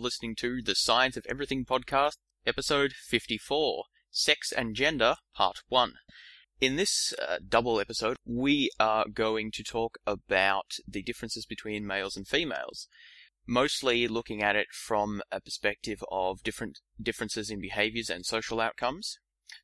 [0.00, 5.94] Listening to the Science of Everything podcast, episode 54 Sex and Gender, part 1.
[6.60, 12.16] In this uh, double episode, we are going to talk about the differences between males
[12.16, 12.86] and females,
[13.44, 19.18] mostly looking at it from a perspective of different differences in behaviors and social outcomes.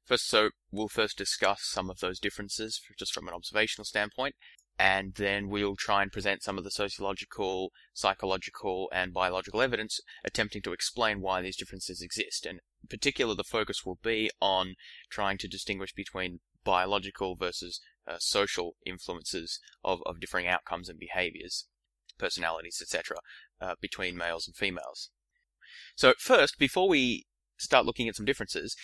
[0.04, 4.34] First, so we'll first discuss some of those differences just from an observational standpoint,
[4.78, 10.62] and then we'll try and present some of the sociological, psychological, and biological evidence attempting
[10.62, 12.44] to explain why these differences exist.
[12.44, 14.74] And in particular, the focus will be on
[15.10, 21.66] trying to distinguish between biological versus uh, social influences of, of differing outcomes and behaviors,
[22.18, 23.18] personalities, etc.,
[23.60, 25.10] uh, between males and females.
[25.96, 27.26] So, first, before we
[27.58, 28.76] start looking at some differences,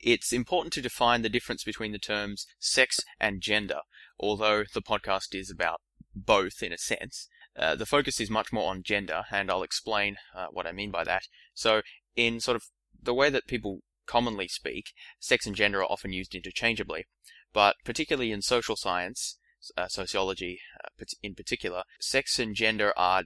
[0.00, 3.80] it's important to define the difference between the terms sex and gender,
[4.18, 5.80] although the podcast is about
[6.14, 7.28] both in a sense.
[7.56, 10.90] Uh, the focus is much more on gender, and I'll explain uh, what I mean
[10.90, 11.22] by that.
[11.54, 11.82] So,
[12.14, 12.64] in sort of
[13.00, 17.06] the way that people commonly speak, sex and gender are often used interchangeably,
[17.52, 19.38] but particularly in social science,
[19.76, 23.24] uh, sociology uh, in particular, sex and gender are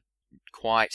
[0.53, 0.95] quite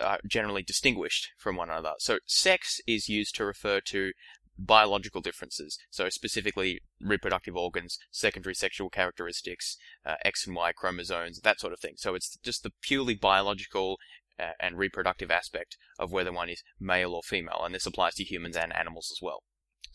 [0.00, 1.94] uh, generally distinguished from one another.
[1.98, 4.12] So, sex is used to refer to
[4.58, 11.60] biological differences, so specifically reproductive organs, secondary sexual characteristics, uh, X and Y chromosomes, that
[11.60, 11.94] sort of thing.
[11.96, 13.98] So it's just the purely biological
[14.38, 18.24] uh, and reproductive aspect of whether one is male or female, and this applies to
[18.24, 19.42] humans and animals as well.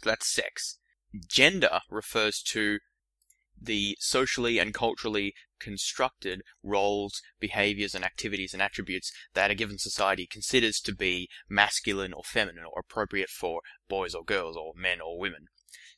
[0.01, 0.77] So that's sex.
[1.27, 2.79] Gender refers to
[3.61, 10.25] the socially and culturally constructed roles, behaviors, and activities and attributes that a given society
[10.25, 15.19] considers to be masculine or feminine or appropriate for boys or girls or men or
[15.19, 15.47] women.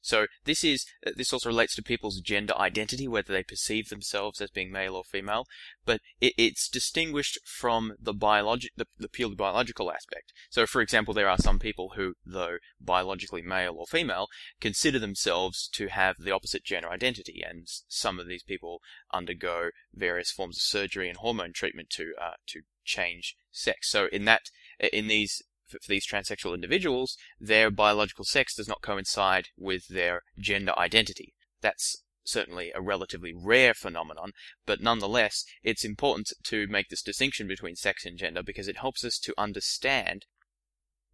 [0.02, 4.42] So this is uh, this also relates to people's gender identity, whether they perceive themselves
[4.42, 5.46] as being male or female,
[5.86, 10.34] but it, it's distinguished from the biologic the, the purely biological aspect.
[10.50, 14.28] So, for example, there are some people who, though biologically male or female,
[14.60, 18.82] consider themselves to have the opposite gender identity, and some of these people
[19.14, 23.90] undergo various forms of surgery and hormone treatment to uh, to change sex.
[23.90, 24.50] So, in that
[24.92, 30.22] in these for, for these transsexual individuals, their biological sex does not coincide with their
[30.38, 31.34] gender identity.
[31.62, 34.32] That's certainly a relatively rare phenomenon,
[34.66, 39.04] but nonetheless, it's important to make this distinction between sex and gender because it helps
[39.04, 40.26] us to understand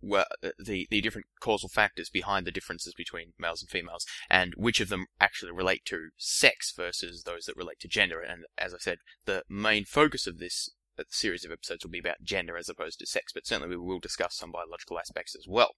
[0.01, 4.53] well, uh, the, the different causal factors behind the differences between males and females, and
[4.55, 8.21] which of them actually relate to sex versus those that relate to gender.
[8.21, 10.69] And as I said, the main focus of this
[10.99, 13.83] a series of episodes will be about gender as opposed to sex, but certainly we
[13.83, 15.75] will discuss some biological aspects as well.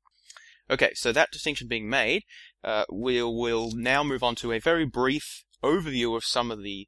[0.69, 2.23] Okay, so that distinction being made,
[2.63, 6.87] uh, we'll, now move on to a very brief overview of some of the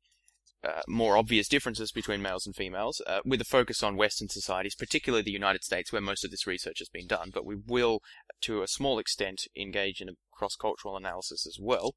[0.64, 4.76] uh, more obvious differences between males and females, uh, with a focus on Western societies,
[4.76, 7.32] particularly the United States, where most of this research has been done.
[7.34, 8.02] But we will,
[8.42, 11.96] to a small extent, engage in a cross-cultural analysis as well.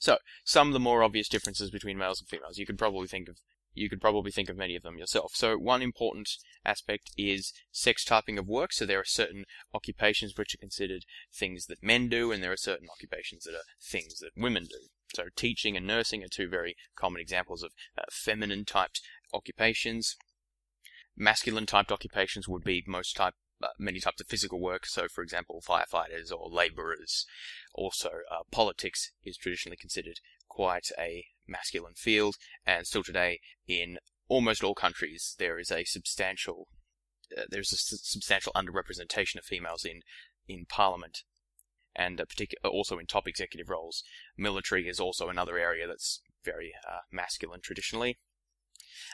[0.00, 2.56] So, some of the more obvious differences between males and females.
[2.56, 3.36] You could probably think of
[3.74, 5.32] you could probably think of many of them yourself.
[5.34, 6.28] So one important
[6.64, 8.72] aspect is sex typing of work.
[8.72, 12.56] So there are certain occupations which are considered things that men do, and there are
[12.56, 14.88] certain occupations that are things that women do.
[15.14, 19.00] So teaching and nursing are two very common examples of uh, feminine typed
[19.32, 20.16] occupations.
[21.16, 24.84] Masculine typed occupations would be most type uh, many types of physical work.
[24.84, 27.24] So, for example, firefighters or laborers.
[27.72, 30.18] Also, uh, politics is traditionally considered
[30.48, 36.68] quite a masculine field, and still today, in almost all countries, there is a substantial
[37.36, 40.02] uh, there's a substantial underrepresentation of females in
[40.46, 41.22] in parliament,
[41.96, 44.02] and partic- also in top executive roles.
[44.36, 48.18] Military is also another area that's very uh, masculine traditionally.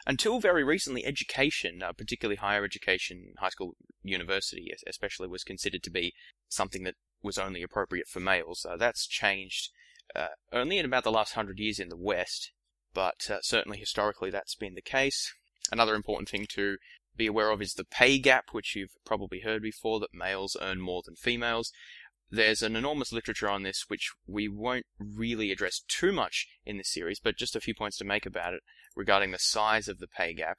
[0.06, 5.90] Until very recently, education, uh, particularly higher education, high school, university especially, was considered to
[5.90, 6.14] be
[6.48, 8.66] something that was only appropriate for males.
[8.68, 9.70] Uh, that's changed
[10.14, 12.52] uh, only in about the last hundred years in the West,
[12.94, 15.32] but uh, certainly historically that's been the case.
[15.70, 16.76] Another important thing to
[17.16, 20.80] be aware of is the pay gap, which you've probably heard before, that males earn
[20.80, 21.72] more than females.
[22.30, 26.92] There's an enormous literature on this, which we won't really address too much in this
[26.92, 28.62] series, but just a few points to make about it
[28.94, 30.58] regarding the size of the pay gap.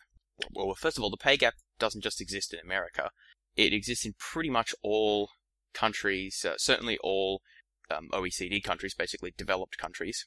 [0.54, 3.12] Well, first of all, the pay gap doesn't just exist in America.
[3.56, 5.30] It exists in pretty much all
[5.74, 7.42] countries, uh, certainly all
[7.96, 10.26] um, OECD countries, basically developed countries.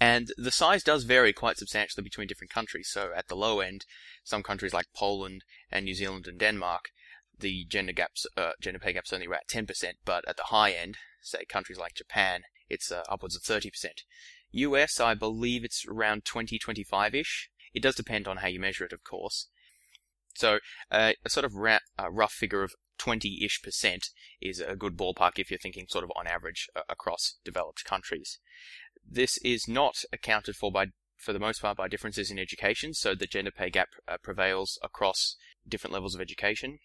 [0.00, 2.88] And the size does vary quite substantially between different countries.
[2.90, 3.84] So at the low end,
[4.24, 6.90] some countries like Poland and New Zealand and Denmark,
[7.38, 9.66] the gender gaps, uh, gender pay gap's only about 10%,
[10.04, 13.70] but at the high end, say countries like Japan, it's uh, upwards of 30%.
[14.52, 17.50] US, I believe it's around 20, 25-ish.
[17.74, 19.48] It does depend on how you measure it, of course.
[20.34, 20.58] So
[20.90, 21.78] uh, a sort of ra-
[22.10, 24.10] rough figure of 20-ish percent
[24.40, 28.38] is a good ballpark if you're thinking sort of on average uh, across developed countries.
[29.08, 33.14] This is not accounted for by for the most part by differences in education, so
[33.14, 36.78] the gender pay gap uh, prevails across different levels of education.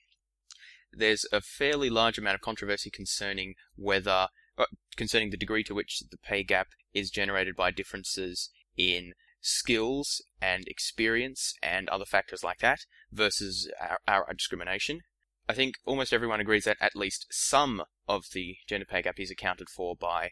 [0.93, 4.27] There's a fairly large amount of controversy concerning whether
[4.57, 4.65] uh,
[4.95, 10.67] concerning the degree to which the pay gap is generated by differences in skills and
[10.67, 12.81] experience and other factors like that
[13.11, 15.01] versus our, our discrimination.
[15.51, 19.30] I think almost everyone agrees that at least some of the gender pay gap is
[19.30, 20.30] accounted for by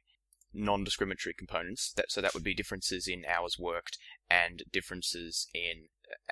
[0.54, 1.92] non-discriminatory components.
[1.98, 3.98] That, so that would be differences in hours worked
[4.30, 5.90] and differences in,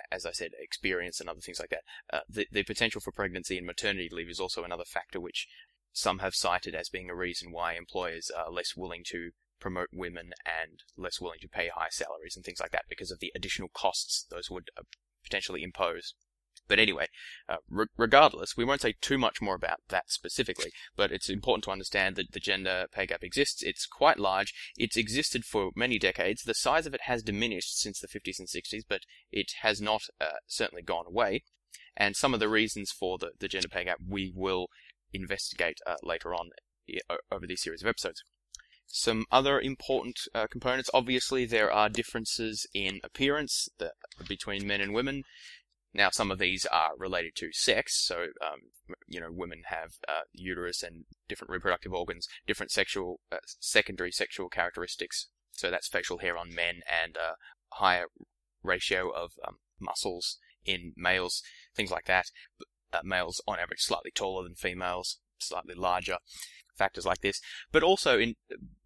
[0.09, 1.81] as I said, experience and other things like that.
[2.13, 5.49] Uh, the, the potential for pregnancy and maternity leave is also another factor which
[5.91, 10.31] some have cited as being a reason why employers are less willing to promote women
[10.45, 13.67] and less willing to pay high salaries and things like that because of the additional
[13.67, 14.83] costs those would uh,
[15.25, 16.13] potentially impose.
[16.67, 17.07] But anyway,
[17.47, 21.63] uh, re- regardless, we won't say too much more about that specifically, but it's important
[21.65, 23.63] to understand that the gender pay gap exists.
[23.63, 24.53] It's quite large.
[24.77, 26.43] It's existed for many decades.
[26.43, 30.01] The size of it has diminished since the 50s and 60s, but it has not
[30.19, 31.43] uh, certainly gone away.
[31.95, 34.67] And some of the reasons for the, the gender pay gap we will
[35.13, 36.49] investigate uh, later on
[37.31, 38.23] over these series of episodes.
[38.89, 43.91] Some other important uh, components, obviously, there are differences in appearance the,
[44.29, 45.23] between men and women.
[45.93, 48.59] Now, some of these are related to sex, so um,
[49.07, 54.49] you know, women have uh, uterus and different reproductive organs, different sexual, uh, secondary sexual
[54.49, 55.27] characteristics.
[55.53, 57.35] So that's facial hair on men and a
[57.75, 58.05] higher
[58.63, 61.41] ratio of um, muscles in males,
[61.75, 62.25] things like that.
[62.93, 66.17] Uh, males, on average, slightly taller than females, slightly larger
[66.77, 67.41] factors like this,
[67.71, 68.35] but also in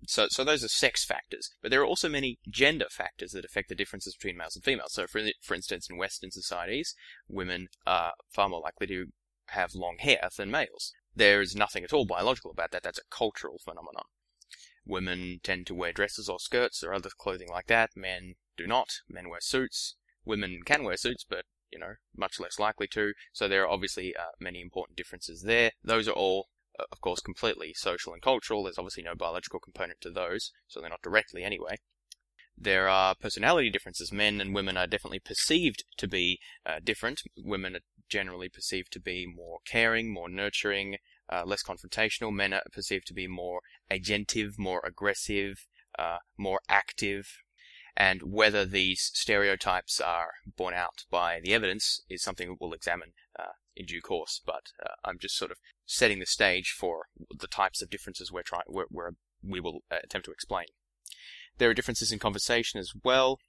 [0.08, 3.70] so so those are sex factors, but there are also many gender factors that affect
[3.70, 4.94] the differences between males and females.
[4.94, 6.96] So for for instance, in Western societies,
[7.28, 9.08] women are far more likely to
[9.48, 10.94] have long hair than males.
[11.16, 12.84] There is nothing at all biological about that.
[12.84, 14.06] That's a cultural phenomenon.
[14.86, 17.92] Women tend to wear dresses or skirts or other clothing like that.
[17.96, 19.02] Men do not.
[19.10, 19.96] Men wear suits.
[20.26, 23.14] Women can wear suits, but you know, much less likely to.
[23.32, 25.72] So there are obviously uh, many important differences there.
[25.84, 26.48] Those are all
[26.92, 28.64] of course, completely social and cultural.
[28.64, 31.78] There's obviously no biological component to those, so they're not directly anyway.
[32.58, 34.12] There are personality differences.
[34.12, 37.22] Men and women are definitely perceived to be uh, different.
[37.38, 40.98] Women are generally perceived to be more caring, more nurturing,
[41.32, 42.32] uh, less confrontational.
[42.32, 45.66] Men are perceived to be more agentive, more aggressive,
[45.98, 47.26] uh, more active.
[47.96, 53.54] And whether these stereotypes are borne out by the evidence is something we'll examine uh,
[53.76, 57.06] in due course, but uh, I'm just sort of setting the stage for
[57.38, 59.12] the types of differences we're trying, we're, we're,
[59.44, 60.66] we will uh, attempt to explain.
[61.58, 63.40] There are differences in conversation as well.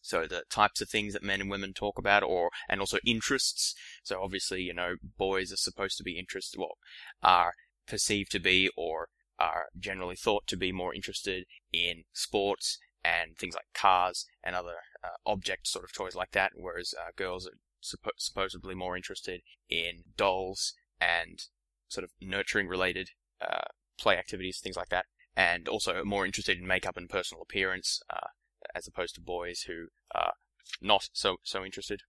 [0.00, 3.74] So the types of things that men and women talk about, or and also interests.
[4.04, 6.78] So obviously, you know, boys are supposed to be interested, well,
[7.20, 7.54] are
[7.86, 9.08] perceived to be, or
[9.40, 14.76] are generally thought to be more interested in sports and things like cars and other
[15.04, 17.52] uh, object sort of toys like that, whereas uh, girls are
[17.82, 21.44] suppo- supposedly more interested in dolls and
[21.88, 26.66] sort of nurturing related uh, play activities, things like that, and also more interested in
[26.66, 28.28] makeup and personal appearance, uh,
[28.74, 30.34] as opposed to boys who are
[30.80, 32.02] not so so interested.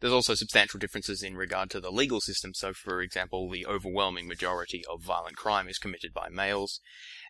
[0.00, 2.52] There's also substantial differences in regard to the legal system.
[2.52, 6.80] So, for example, the overwhelming majority of violent crime is committed by males,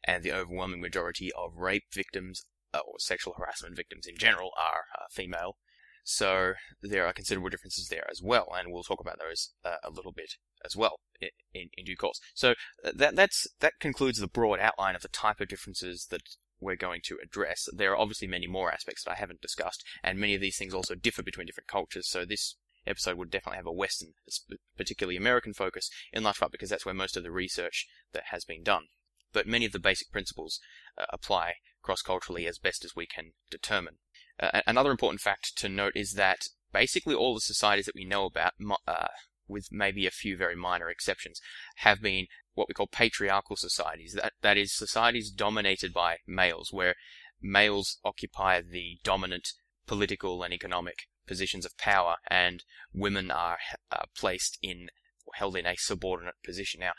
[0.04, 2.46] and the overwhelming majority of rape victims
[2.78, 5.56] or sexual harassment victims in general are uh, female.
[6.04, 6.52] So
[6.82, 10.12] there are considerable differences there as well, and we'll talk about those uh, a little
[10.12, 12.20] bit as well in, in, due course.
[12.34, 12.50] So
[12.84, 16.20] uh, that that's that concludes the broad outline of the type of differences that
[16.60, 17.68] we're going to address.
[17.72, 20.74] There are obviously many more aspects that I haven't discussed, and many of these things
[20.74, 22.08] also differ between different cultures.
[22.08, 24.12] So this episode would definitely have a Western,
[24.76, 28.44] particularly American focus, in large part because that's where most of the research that has
[28.44, 28.84] been done.
[29.32, 30.60] But many of the basic principles
[30.98, 31.54] uh, apply
[31.84, 33.96] cross-culturally as best as we can determine.
[34.40, 38.24] Uh, another important fact to note is that basically all the societies that we know
[38.24, 38.54] about,
[38.88, 39.06] uh,
[39.46, 41.40] with maybe a few very minor exceptions,
[41.76, 44.14] have been what we call patriarchal societies.
[44.14, 46.94] That that is societies dominated by males, where
[47.40, 49.52] males occupy the dominant
[49.86, 53.58] political and economic positions of power, and women are
[53.92, 54.88] uh, placed in
[55.34, 56.80] held in a subordinate position.
[56.80, 56.92] Now,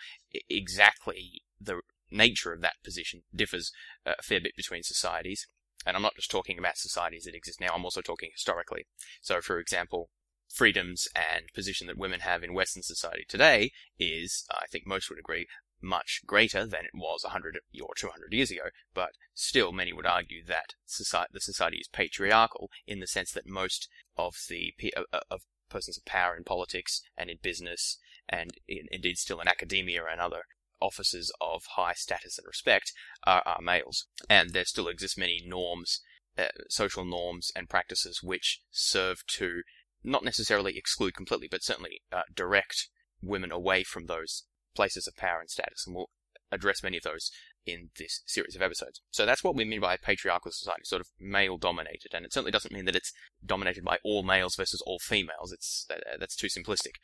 [0.49, 1.81] exactly the
[2.15, 3.71] nature of that position differs
[4.05, 5.47] a fair bit between societies.
[5.85, 8.87] And I'm not just talking about societies that exist now, I'm also talking historically.
[9.21, 10.09] So, for example,
[10.51, 15.19] freedoms and position that women have in Western society today is, I think most would
[15.19, 15.47] agree,
[15.81, 20.43] much greater than it was 100 or 200 years ago, but still many would argue
[20.45, 25.41] that society, the society is patriarchal in the sense that most of the uh, of
[25.69, 30.21] persons of power in politics and in business, and in, indeed still in academia and
[30.21, 30.43] other
[30.81, 32.91] offices of high status and respect,
[33.25, 34.07] are, are males.
[34.29, 36.01] And there still exist many norms,
[36.37, 39.61] uh, social norms and practices which serve to
[40.03, 42.89] not necessarily exclude completely, but certainly uh, direct
[43.21, 44.43] women away from those
[44.75, 45.83] places of power and status.
[45.85, 46.09] And we'll
[46.51, 47.31] address many of those
[47.65, 49.01] in this series of episodes.
[49.09, 52.51] So that's what we mean by patriarchal society, sort of male dominated, and it certainly
[52.51, 53.11] doesn't mean that it's
[53.43, 55.51] dominated by all males versus all females.
[55.51, 56.95] It's uh, that's too simplistic.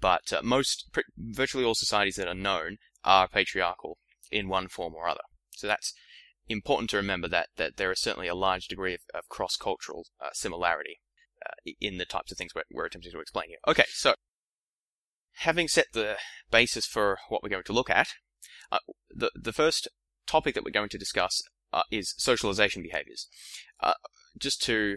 [0.00, 3.98] But uh, most, virtually all societies that are known are patriarchal
[4.30, 5.26] in one form or other.
[5.56, 5.94] So that's
[6.48, 10.28] important to remember that that there is certainly a large degree of, of cross-cultural uh,
[10.32, 11.00] similarity
[11.44, 13.58] uh, in the types of things we're, we're attempting to explain here.
[13.66, 14.14] Okay, so
[15.38, 16.16] having set the
[16.50, 18.08] basis for what we're going to look at,
[18.70, 18.78] uh,
[19.10, 19.88] the the first
[20.26, 23.28] topic that we're going to discuss uh, is socialization behaviors.
[23.80, 23.94] Uh,
[24.38, 24.96] just to,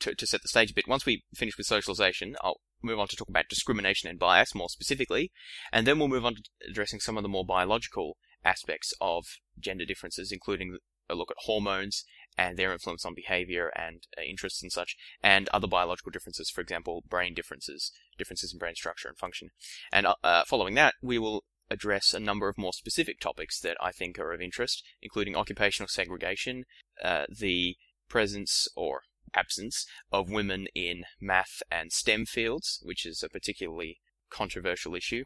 [0.00, 3.08] to, to set the stage a bit, once we finish with socialization, I'll move on
[3.08, 5.30] to talk about discrimination and bias more specifically,
[5.72, 9.24] and then we'll move on to addressing some of the more biological aspects of
[9.58, 12.04] gender differences, including a look at hormones
[12.38, 16.60] and their influence on behavior and uh, interests and such, and other biological differences, for
[16.60, 19.50] example, brain differences, differences in brain structure and function.
[19.92, 23.76] And uh, uh following that, we will address a number of more specific topics that
[23.80, 26.64] I think are of interest, including occupational segregation,
[27.02, 27.76] uh, the
[28.08, 29.02] presence or
[29.34, 33.98] absence of women in math and STEM fields, which is a particularly
[34.30, 35.24] controversial issue,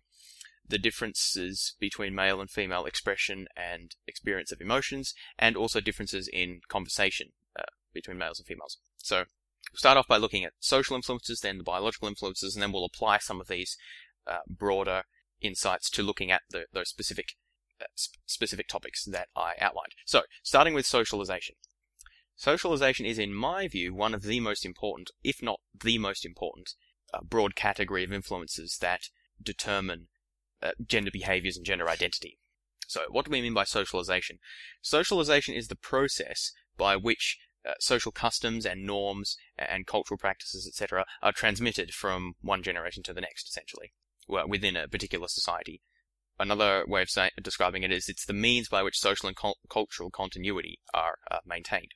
[0.66, 6.60] the differences between male and female expression and experience of emotions, and also differences in
[6.68, 8.78] conversation uh, between males and females.
[8.96, 9.24] So,
[9.72, 12.84] we'll start off by looking at social influences, then the biological influences, and then we'll
[12.84, 13.76] apply some of these
[14.26, 15.02] uh, broader
[15.40, 17.34] insights to looking at the, those specific
[17.80, 19.92] uh, sp- specific topics that I outlined.
[20.06, 21.56] So, starting with socialization.
[22.36, 26.74] Socialization is, in my view, one of the most important, if not the most important,
[27.12, 29.08] uh, broad category of influences that
[29.40, 30.08] determine
[30.62, 32.38] uh, gender behaviors and gender identity.
[32.86, 34.38] So, what do we mean by socialization?
[34.82, 41.06] Socialization is the process by which uh, social customs and norms and cultural practices, etc.,
[41.22, 43.92] are transmitted from one generation to the next, essentially
[44.28, 45.80] well, within a particular society.
[46.38, 49.36] Another way of say, describing it is it's the means by which social and
[49.70, 51.94] cultural continuity are uh, maintained.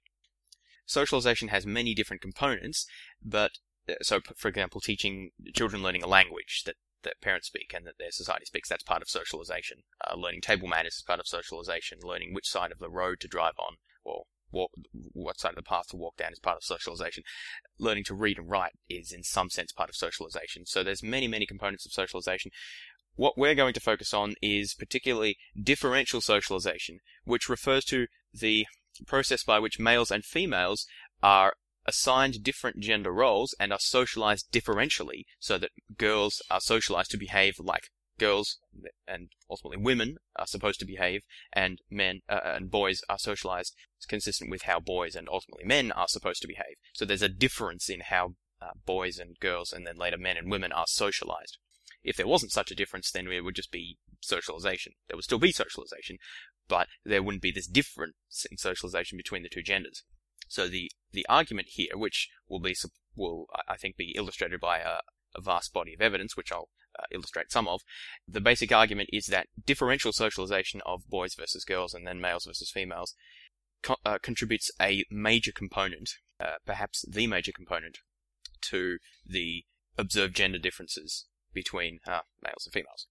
[0.88, 2.87] Socialization has many different components,
[3.23, 3.52] but
[3.88, 7.99] uh, so, for example, teaching children learning a language that, that parents speak and that
[7.99, 9.78] their society speaks, that's part of socialization.
[10.07, 11.99] Uh, learning table manners is part of socialization.
[12.02, 14.71] Learning which side of the road to drive on, or walk,
[15.12, 17.23] what side of the path to walk down is part of socialization.
[17.78, 20.64] Learning to read and write is in some sense part of socialization.
[20.64, 22.50] So there's many, many components of socialization.
[23.14, 28.66] What we're going to focus on is particularly differential socialization, which refers to the
[29.07, 30.87] process by which males and females
[31.23, 31.55] are
[31.87, 37.59] assigned different gender roles and are socialized differentially so that girls are socialized to behave
[37.59, 37.88] like
[38.19, 38.59] girls
[39.07, 43.75] and ultimately women are supposed to behave, and men uh, and boys are socialized
[44.09, 46.76] consistent with how boys and ultimately men are supposed to behave.
[46.93, 50.50] So there's a difference in how uh, boys and girls, and then later men and
[50.50, 51.59] women, are socialized.
[52.02, 54.93] If there wasn't such a difference, then it would just be socialization.
[55.09, 56.19] There would still be socialization,
[56.69, 60.05] but there wouldn't be this difference in socialization between the two genders.
[60.49, 62.77] So the the argument here, which will be
[63.17, 65.01] will I think be illustrated by a,
[65.35, 67.83] a vast body of evidence, which I'll uh, illustrate some of,
[68.27, 72.71] the basic argument is that differential socialization of boys versus girls and then males versus
[72.71, 73.15] females
[73.83, 76.11] co- uh, contributes a major component,
[76.41, 77.99] uh, perhaps the major component,
[78.63, 79.65] to the
[79.97, 83.07] observed gender differences between uh, males and females.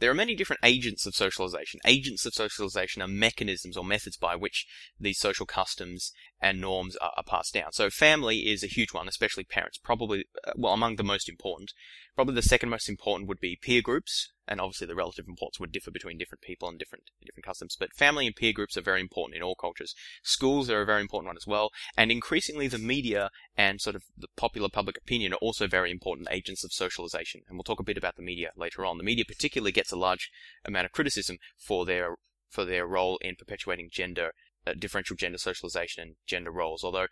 [0.00, 1.80] There are many different agents of socialization.
[1.84, 4.66] Agents of socialization are mechanisms or methods by which
[4.98, 7.72] these social customs and norms are, are passed down.
[7.72, 11.72] So family is a huge one, especially parents, probably, uh, well, among the most important.
[12.16, 15.72] Probably the second most important would be peer groups, and obviously the relative importance would
[15.72, 17.76] differ between different people and different different customs.
[17.78, 19.94] But family and peer groups are very important in all cultures.
[20.22, 24.04] Schools are a very important one as well, and increasingly the media and sort of
[24.16, 27.42] the popular public opinion are also very important agents of socialization.
[27.48, 28.98] And we'll talk a bit about the media later on.
[28.98, 30.30] The media particularly gets a large
[30.64, 32.16] amount of criticism for their
[32.48, 34.32] for their role in perpetuating gender
[34.66, 36.84] uh, differential gender socialization and gender roles.
[36.84, 37.08] Although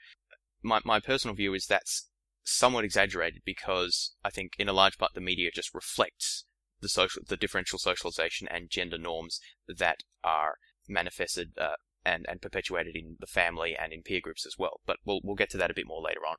[0.63, 2.09] my my personal view is that's
[2.45, 6.45] somewhat exaggerated because I think in a large part the media just reflects
[6.83, 10.57] the social, the differential socialization and gender norms that are
[10.89, 14.81] manifested uh, and and perpetuated in the family and in peer groups as well.
[14.85, 16.37] But we'll we'll get to that a bit more later on.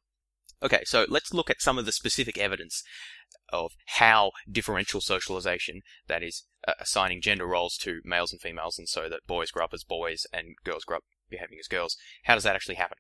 [0.62, 2.84] Okay, so let's look at some of the specific evidence
[3.50, 8.88] of how differential socialization, that is, uh, assigning gender roles to males and females, and
[8.88, 12.36] so that boys grow up as boys and girls grow up behaving as girls, how
[12.36, 12.98] does that actually happen?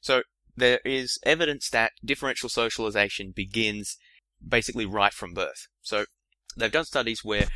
[0.00, 0.22] So
[0.56, 3.96] there is evidence that differential socialization begins
[4.46, 5.66] basically right from birth.
[5.80, 6.06] So
[6.56, 7.46] they've done studies where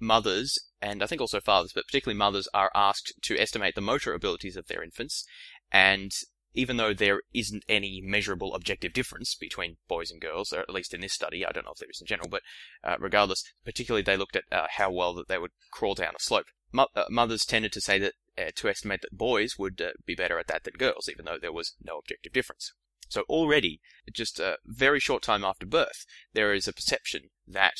[0.00, 4.14] mothers, and I think also fathers, but particularly mothers, are asked to estimate the motor
[4.14, 5.24] abilities of their infants,
[5.70, 6.12] and
[6.54, 10.92] even though there isn't any measurable objective difference between boys and girls, or at least
[10.92, 12.42] in this study, I don't know if there is in general, but
[12.84, 16.22] uh, regardless, particularly they looked at uh, how well that they would crawl down a
[16.22, 16.46] slope.
[16.72, 20.14] Mo- uh, mothers tended to say that uh, to estimate that boys would uh, be
[20.14, 22.72] better at that than girls, even though there was no objective difference.
[23.08, 23.80] So already,
[24.12, 27.74] just a very short time after birth, there is a perception that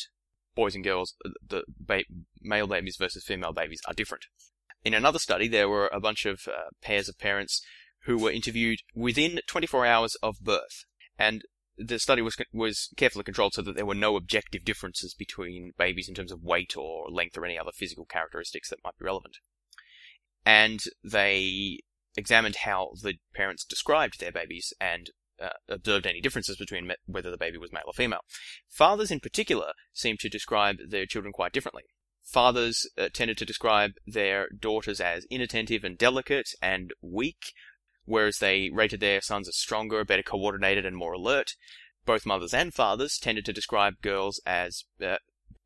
[0.54, 2.04] boys and girls, uh, the ba-
[2.40, 4.24] male babies versus female babies, are different.
[4.84, 7.62] In another study, there were a bunch of uh, pairs of parents
[8.04, 10.84] who were interviewed within 24 hours of birth,
[11.18, 11.42] and
[11.76, 16.08] the study was was carefully controlled so that there were no objective differences between babies
[16.08, 19.36] in terms of weight or length or any other physical characteristics that might be relevant.
[20.44, 21.78] And they
[22.16, 25.10] examined how the parents described their babies and
[25.42, 28.20] uh, observed any differences between me- whether the baby was male or female.
[28.68, 31.82] Fathers, in particular, seemed to describe their children quite differently.
[32.22, 37.52] Fathers uh, tended to describe their daughters as inattentive and delicate and weak,
[38.04, 41.50] whereas they rated their sons as stronger, better coordinated, and more alert.
[42.04, 45.16] Both mothers and fathers tended to describe girls as uh,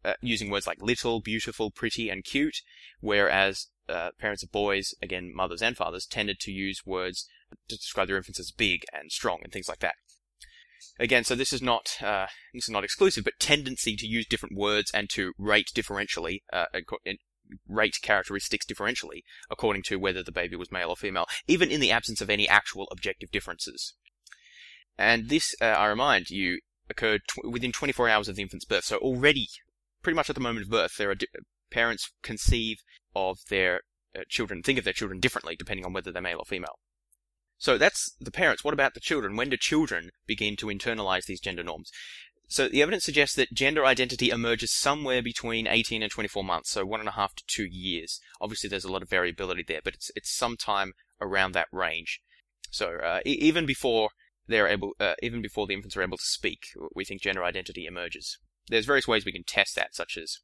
[0.04, 2.56] uh, using words like little, beautiful, pretty, and cute,
[3.00, 7.28] whereas uh, parents of boys, again, mothers and fathers, tended to use words
[7.68, 9.94] to describe their infants as big and strong and things like that.
[10.98, 14.56] Again, so this is not uh, this is not exclusive, but tendency to use different
[14.56, 16.66] words and to rate differentially, uh,
[17.68, 21.90] rate characteristics differentially according to whether the baby was male or female, even in the
[21.90, 23.94] absence of any actual objective differences.
[24.98, 28.84] And this, uh, I remind you, occurred tw- within 24 hours of the infant's birth.
[28.84, 29.48] So already,
[30.02, 31.26] pretty much at the moment of birth, there are di-
[31.70, 32.78] parents conceive
[33.14, 33.80] of their
[34.16, 36.78] uh, children, think of their children differently depending on whether they're male or female.
[37.58, 38.62] So that's the parents.
[38.62, 39.36] What about the children?
[39.36, 41.90] When do children begin to internalize these gender norms?
[42.48, 46.86] So the evidence suggests that gender identity emerges somewhere between 18 and 24 months, so
[46.86, 48.20] one and a half to two years.
[48.40, 52.20] Obviously, there's a lot of variability there, but it's it's sometime around that range.
[52.70, 54.10] So uh, even before
[54.46, 57.84] they're able, uh, even before the infants are able to speak, we think gender identity
[57.86, 58.38] emerges.
[58.68, 60.38] There's various ways we can test that, such as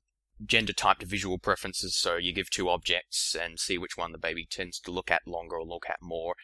[0.45, 1.97] gender typed visual preferences.
[1.97, 5.27] So you give two objects and see which one the baby tends to look at
[5.27, 6.35] longer or look at more.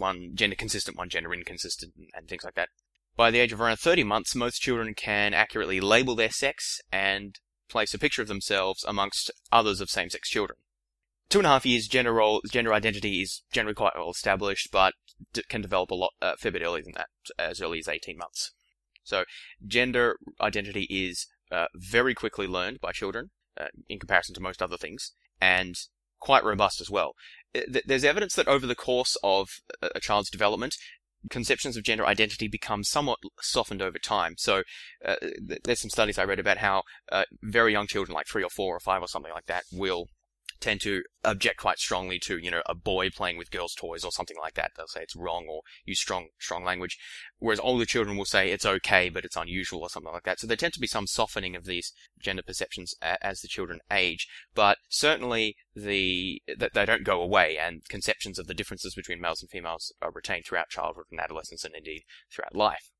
[0.00, 2.70] One gender consistent, one gender inconsistent, and things like that.
[3.16, 7.38] By the age of around 30 months, most children can accurately label their sex and
[7.68, 10.58] place a picture of themselves amongst others of same-sex children.
[11.28, 14.94] Two and a half years, gender role, gender identity is generally quite well established, but
[15.32, 17.08] d- can develop a lot, uh, fair bit earlier than that,
[17.38, 18.52] as early as 18 months.
[19.04, 19.24] So,
[19.64, 24.76] gender identity is uh, very quickly learned by children, uh, in comparison to most other
[24.76, 25.76] things, and
[26.18, 27.14] quite robust as well.
[27.84, 29.48] There's evidence that over the course of
[29.82, 30.76] a child's development,
[31.28, 34.34] conceptions of gender identity become somewhat softened over time.
[34.38, 34.62] So
[35.04, 35.16] uh,
[35.64, 38.74] there's some studies I read about how uh, very young children, like three or four
[38.74, 40.06] or five or something like that, will
[40.60, 44.12] tend to object quite strongly to, you know, a boy playing with girls' toys or
[44.12, 44.72] something like that.
[44.76, 46.98] They'll say it's wrong or use strong, strong language.
[47.38, 50.40] Whereas older children will say it's okay, but it's unusual or something like that.
[50.40, 54.28] So there tend to be some softening of these gender perceptions as the children age.
[54.54, 59.50] But certainly the, they don't go away and conceptions of the differences between males and
[59.50, 62.90] females are retained throughout childhood and adolescence and indeed throughout life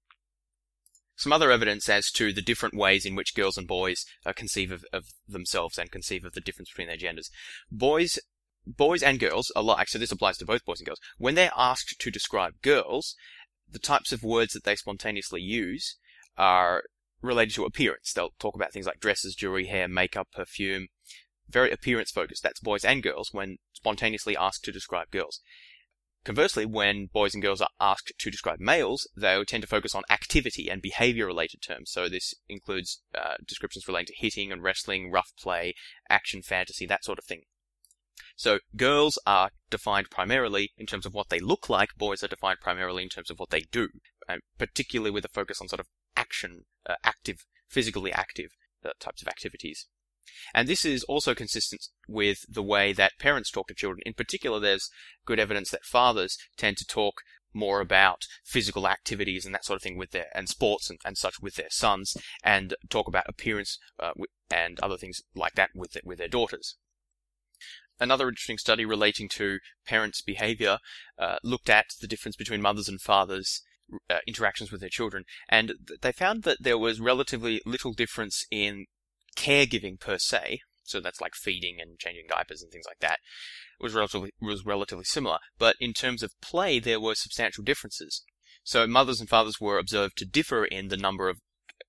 [1.20, 4.72] some other evidence as to the different ways in which girls and boys uh, conceive
[4.72, 7.30] of, of, themselves and conceive of the difference between their genders.
[7.70, 8.18] Boys,
[8.66, 11.96] boys and girls alike, so this applies to both boys and girls, when they're asked
[11.98, 13.16] to describe girls,
[13.70, 15.98] the types of words that they spontaneously use
[16.38, 16.84] are
[17.20, 18.14] related to appearance.
[18.14, 20.86] They'll talk about things like dresses, jewelry, hair, makeup, perfume.
[21.50, 22.42] Very appearance focused.
[22.42, 25.40] That's boys and girls when spontaneously asked to describe girls.
[26.22, 30.02] Conversely, when boys and girls are asked to describe males, they tend to focus on
[30.10, 31.90] activity and behavior related terms.
[31.90, 35.74] So this includes uh, descriptions relating to hitting and wrestling, rough play,
[36.10, 37.42] action, fantasy, that sort of thing.
[38.36, 42.60] So girls are defined primarily in terms of what they look like, boys are defined
[42.60, 43.88] primarily in terms of what they do,
[44.28, 48.50] and particularly with a focus on sort of action, uh, active, physically active
[48.84, 49.86] uh, types of activities.
[50.54, 54.02] And this is also consistent with the way that parents talk to children.
[54.04, 54.90] In particular, there's
[55.26, 59.82] good evidence that fathers tend to talk more about physical activities and that sort of
[59.82, 63.78] thing with their and sports and, and such with their sons, and talk about appearance
[63.98, 64.12] uh,
[64.50, 66.76] and other things like that with with their daughters.
[67.98, 70.78] Another interesting study relating to parents' behavior
[71.18, 73.62] uh, looked at the difference between mothers and fathers
[74.08, 78.86] uh, interactions with their children, and they found that there was relatively little difference in
[79.36, 83.18] caregiving per se, so that's like feeding and changing diapers and things like that,
[83.80, 85.38] was relatively was relatively similar.
[85.58, 88.24] But in terms of play, there were substantial differences.
[88.62, 91.38] So mothers and fathers were observed to differ in the number of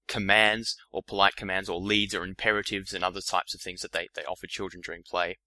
[0.08, 4.08] commands or polite commands or leads or imperatives and other types of things that they,
[4.16, 5.38] they offer children during play.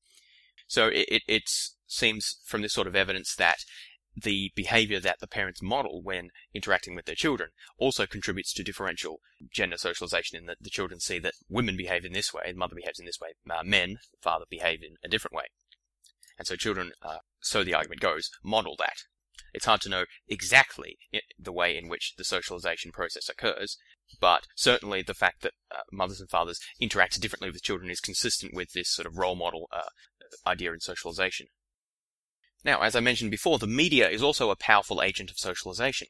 [0.67, 1.43] So it, it, it
[1.87, 3.59] seems from this sort of evidence that
[4.17, 9.21] the behavior that the parents model when interacting with their children also contributes to differential
[9.53, 12.77] gender socialization in that the children see that women behave in this way, the mother
[12.77, 15.45] behaves in this way, uh, men, father behave in a different way.
[16.39, 18.97] And so children, uh, so the argument goes, model that.
[19.53, 20.99] It's hard to know exactly
[21.39, 23.77] the way in which the socialization process occurs,
[24.21, 28.53] but certainly the fact that uh, mothers and fathers interact differently with children is consistent
[28.53, 29.91] with this sort of role model uh,
[30.47, 31.47] idea in socialization.
[32.65, 36.09] Now, as I mentioned before, the media is also a powerful agent of socialization.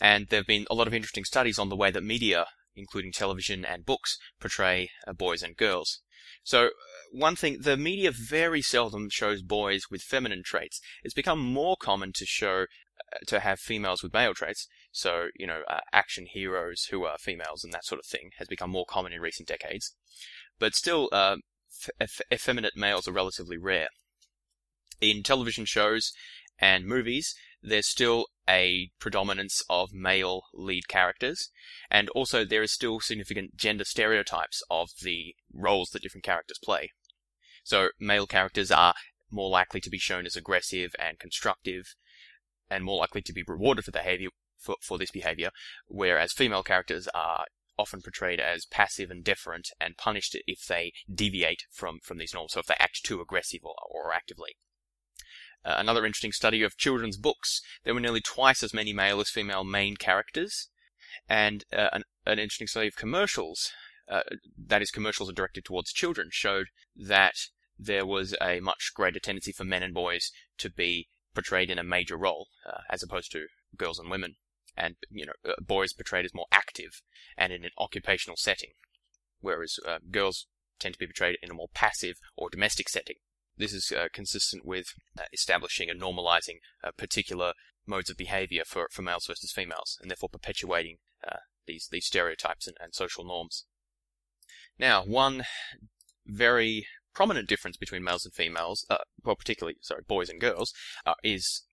[0.00, 3.12] And there have been a lot of interesting studies on the way that media, including
[3.12, 6.00] television and books, portray uh, boys and girls.
[6.42, 6.70] So, uh,
[7.12, 10.80] one thing, the media very seldom shows boys with feminine traits.
[11.04, 12.62] It's become more common to show,
[13.12, 14.66] uh, to have females with male traits.
[14.90, 18.48] So, you know, uh, action heroes who are females and that sort of thing has
[18.48, 19.94] become more common in recent decades.
[20.58, 21.36] But still, uh,
[22.00, 23.88] f- effeminate males are relatively rare
[25.00, 26.12] in television shows
[26.58, 31.50] and movies, there's still a predominance of male lead characters,
[31.90, 36.90] and also there is still significant gender stereotypes of the roles that different characters play.
[37.64, 38.94] So male characters are
[39.30, 41.94] more likely to be shown as aggressive and constructive,
[42.70, 44.28] and more likely to be rewarded for behavior
[44.58, 45.50] for, for this behavior,
[45.86, 47.46] whereas female characters are
[47.78, 52.52] often portrayed as passive and deferent and punished if they deviate from, from these norms,
[52.52, 54.56] so if they act too aggressive or, or actively.
[55.64, 57.62] Uh, another interesting study of children's books.
[57.84, 60.68] There were nearly twice as many male as female main characters.
[61.28, 63.70] And uh, an, an, interesting study of commercials,
[64.08, 64.22] uh,
[64.66, 67.34] that is, commercials are directed towards children, showed that
[67.78, 71.84] there was a much greater tendency for men and boys to be portrayed in a
[71.84, 73.46] major role, uh, as opposed to
[73.76, 74.36] girls and women.
[74.76, 77.00] And, you know, uh, boys portrayed as more active
[77.38, 78.70] and in an occupational setting,
[79.40, 80.46] whereas uh, girls
[80.78, 83.16] tend to be portrayed in a more passive or domestic setting.
[83.56, 84.86] This is uh, consistent with
[85.18, 87.52] uh, establishing and normalizing uh, particular
[87.86, 92.66] modes of behavior for, for males versus females, and therefore perpetuating uh, these these stereotypes
[92.66, 93.66] and, and social norms.
[94.78, 95.44] Now, one
[96.26, 100.72] very prominent difference between males and females, uh, well, particularly sorry, boys and girls,
[101.06, 101.64] uh, is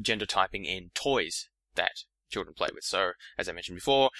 [0.00, 2.84] gender typing in toys that children play with.
[2.84, 4.10] So, as I mentioned before,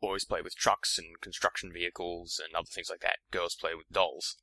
[0.00, 3.18] boys play with trucks and construction vehicles and other things like that.
[3.30, 4.36] Girls play with dolls.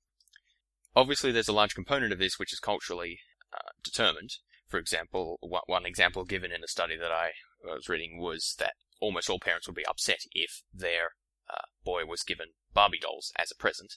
[0.96, 3.20] Obviously, there's a large component of this which is culturally
[3.54, 4.38] uh, determined.
[4.68, 7.32] For example, one example given in a study that I
[7.64, 11.12] was reading was that almost all parents would be upset if their
[11.50, 13.96] uh, boy was given Barbie dolls as a present.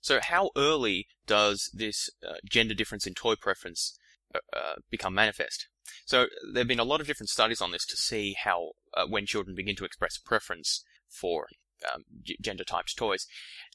[0.00, 3.98] So, how early does this uh, gender difference in toy preference
[4.34, 5.68] uh, uh, become manifest?
[6.04, 9.06] So, there have been a lot of different studies on this to see how, uh,
[9.06, 11.48] when children begin to express preference for
[11.92, 12.04] um,
[12.40, 13.26] gender typed toys.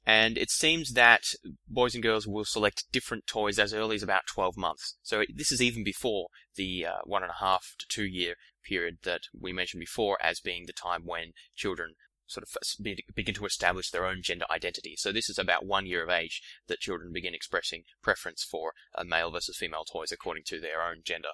[0.06, 1.22] And it seems that
[1.68, 4.98] boys and girls will select different toys as early as about 12 months.
[5.04, 8.98] So this is even before the uh, one and a half to two year period
[9.04, 11.96] that we mentioned before as being the time when children
[12.32, 14.96] sort of begin to establish their own gender identity.
[14.98, 19.04] So this is about one year of age that children begin expressing preference for uh,
[19.04, 21.32] male versus female toys according to their own gender.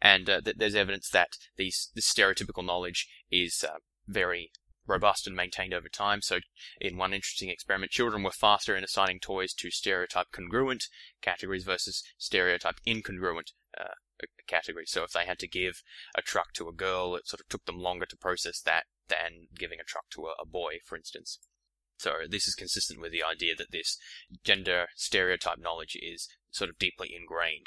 [0.00, 4.52] And uh, th- there's evidence that these this stereotypical knowledge is uh, very
[4.86, 6.22] robust and maintained over time.
[6.22, 6.40] So,
[6.80, 10.84] in one interesting experiment, children were faster in assigning toys to stereotype congruent
[11.20, 13.94] categories versus stereotype incongruent uh,
[14.46, 14.90] categories.
[14.90, 15.82] So, if they had to give
[16.14, 19.48] a truck to a girl, it sort of took them longer to process that than
[19.56, 21.38] giving a truck to a, a boy, for instance.
[21.98, 23.98] So, this is consistent with the idea that this
[24.44, 27.66] gender stereotype knowledge is sort of deeply ingrained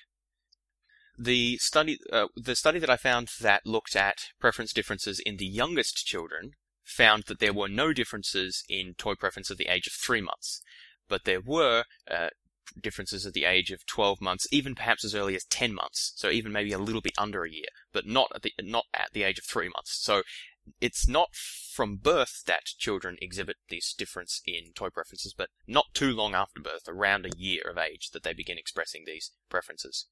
[1.20, 5.46] the study uh, the study that I found that looked at preference differences in the
[5.46, 6.54] youngest children
[6.90, 10.62] found that there were no differences in toy preference at the age of three months,
[11.08, 12.30] but there were uh,
[12.82, 16.14] differences at the age of 12 months, even perhaps as early as 10 months.
[16.16, 19.10] So even maybe a little bit under a year, but not at the not at
[19.14, 20.00] the age of three months.
[20.02, 20.24] So
[20.82, 26.12] it's not from birth that children exhibit this difference in toy preferences, but not too
[26.12, 30.08] long after birth, around a year of age, that they begin expressing these preferences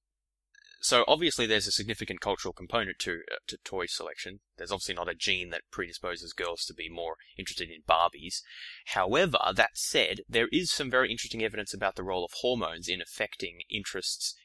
[0.81, 4.39] so obviously there's a significant cultural component to uh, to toy selection.
[4.57, 8.41] There's obviously not a gene that predisposes girls to be more interested in Barbies.
[8.87, 13.01] However, that said, there is some very interesting evidence about the role of hormones in
[13.01, 14.35] affecting interests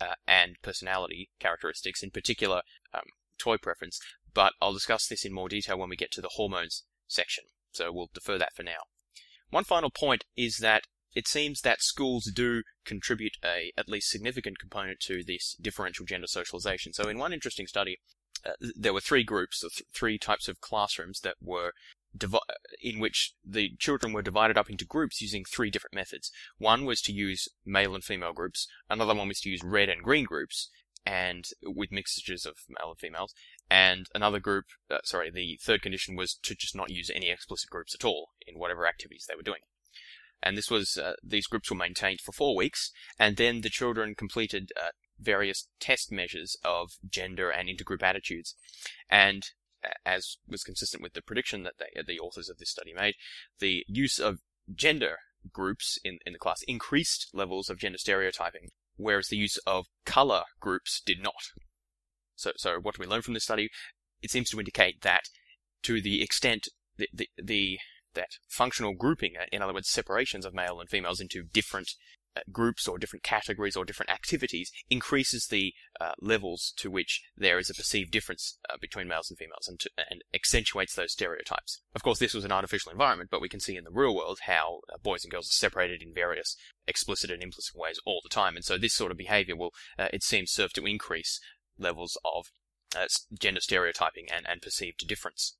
[0.00, 2.62] uh, and personality characteristics, in particular
[2.94, 3.04] um,
[3.38, 3.98] toy preference.
[4.34, 7.44] But I'll discuss this in more detail when we get to the hormones section.
[7.72, 8.84] So we'll defer that for now.
[9.50, 10.82] One final point is that
[11.16, 16.26] it seems that schools do contribute a at least significant component to this differential gender
[16.26, 16.92] socialization.
[16.92, 17.96] So in one interesting study,
[18.44, 21.72] uh, there were three groups, th- three types of classrooms that were
[22.14, 22.38] divi-
[22.82, 26.30] in which the children were divided up into groups using three different methods.
[26.58, 28.68] One was to use male and female groups.
[28.90, 30.68] Another one was to use red and green groups,
[31.06, 33.32] and with mixtures of male and females.
[33.70, 37.70] And another group, uh, sorry, the third condition was to just not use any explicit
[37.70, 39.60] groups at all in whatever activities they were doing.
[40.42, 44.14] And this was uh, these groups were maintained for four weeks, and then the children
[44.14, 48.54] completed uh, various test measures of gender and intergroup attitudes.
[49.08, 49.42] And
[50.04, 53.14] as was consistent with the prediction that they, the authors of this study made,
[53.58, 54.38] the use of
[54.74, 55.16] gender
[55.52, 60.42] groups in, in the class increased levels of gender stereotyping, whereas the use of color
[60.60, 61.34] groups did not.
[62.34, 63.68] So, so what do we learn from this study?
[64.22, 65.22] It seems to indicate that
[65.82, 67.78] to the extent the, the, the
[68.16, 71.94] that functional grouping, in other words, separations of male and females into different
[72.36, 77.58] uh, groups or different categories or different activities increases the uh, levels to which there
[77.58, 81.80] is a perceived difference uh, between males and females and, to, and, accentuates those stereotypes.
[81.94, 84.40] Of course, this was an artificial environment, but we can see in the real world
[84.42, 88.28] how uh, boys and girls are separated in various explicit and implicit ways all the
[88.28, 88.54] time.
[88.54, 91.40] And so this sort of behavior will, uh, it seems, serve to increase
[91.78, 92.50] levels of
[92.94, 93.06] uh,
[93.38, 95.56] gender stereotyping and, and perceived difference.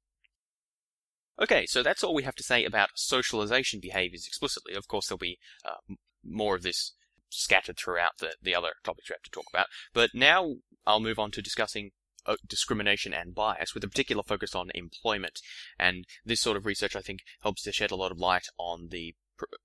[1.41, 4.75] Okay, so that's all we have to say about socialization behaviors explicitly.
[4.75, 5.95] Of course, there'll be uh,
[6.25, 6.93] more of this
[7.29, 9.67] scattered throughout the, the other topics we have to talk about.
[9.93, 11.91] But now I'll move on to discussing
[12.25, 15.41] uh, discrimination and bias with a particular focus on employment.
[15.79, 18.89] And this sort of research, I think, helps to shed a lot of light on
[18.91, 19.15] the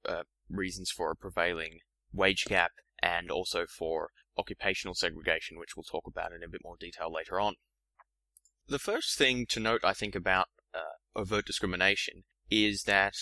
[0.08, 1.80] uh, reasons for a prevailing
[2.14, 6.76] wage gap and also for occupational segregation, which we'll talk about in a bit more
[6.80, 7.56] detail later on.
[8.68, 13.14] The first thing to note, I think, about uh, overt discrimination is that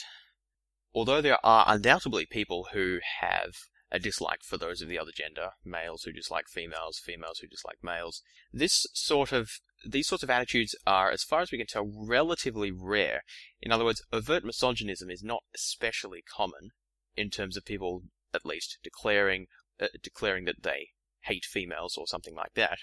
[0.93, 3.53] although there are undoubtedly people who have
[3.91, 7.79] a dislike for those of the other gender, males who dislike females, females who dislike
[7.81, 8.21] males,
[8.51, 9.49] this sort of
[9.85, 13.21] these sorts of attitudes are, as far as we can tell, relatively rare.
[13.61, 16.71] In other words, overt misogynism is not especially common
[17.15, 19.47] in terms of people, at least, declaring
[19.79, 20.89] uh, declaring that they
[21.21, 22.79] hate females or something like that.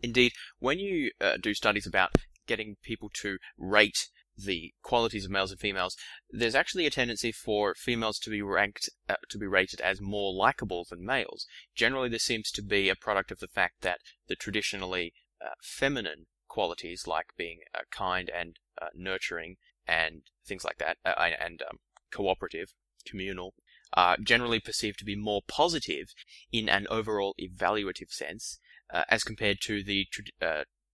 [0.00, 2.12] Indeed, when you uh, do studies about
[2.46, 4.08] getting people to rate
[4.44, 5.96] the qualities of males and females,
[6.30, 10.32] there's actually a tendency for females to be ranked uh, to be rated as more
[10.32, 11.46] likable than males.
[11.74, 15.12] Generally, this seems to be a product of the fact that the traditionally
[15.44, 21.14] uh, feminine qualities, like being uh, kind and uh, nurturing and things like that, uh,
[21.40, 21.78] and um,
[22.12, 22.72] cooperative,
[23.06, 23.54] communal,
[23.92, 26.08] are generally perceived to be more positive
[26.52, 28.58] in an overall evaluative sense
[28.92, 30.06] uh, as compared to the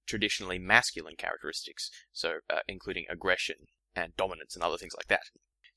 [0.06, 3.56] traditionally masculine characteristics, so uh, including aggression
[3.94, 5.22] and dominance and other things like that.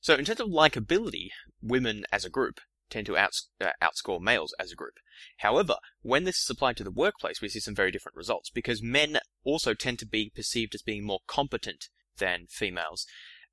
[0.00, 1.28] So in terms of likability,
[1.62, 2.60] women as a group
[2.90, 4.94] tend to outs- uh, outscore males as a group.
[5.38, 8.82] However, when this is applied to the workplace, we see some very different results because
[8.82, 13.06] men also tend to be perceived as being more competent than females,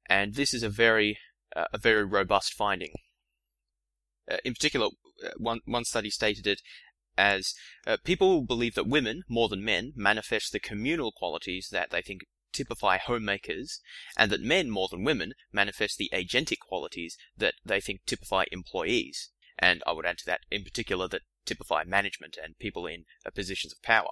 [0.08, 1.18] and this is a very
[1.56, 2.94] uh, a very robust finding.
[4.30, 4.88] Uh, in particular,
[5.24, 6.62] uh, one one study stated it
[7.18, 7.54] as
[7.88, 12.22] uh, people believe that women, more than men, manifest the communal qualities that they think
[12.54, 13.82] typify homemakers,
[14.18, 19.32] and that men, more than women, manifest the agentic qualities that they think typify employees.
[19.58, 23.30] And I would add to that, in particular, that typify management and people in uh,
[23.32, 24.12] positions of power.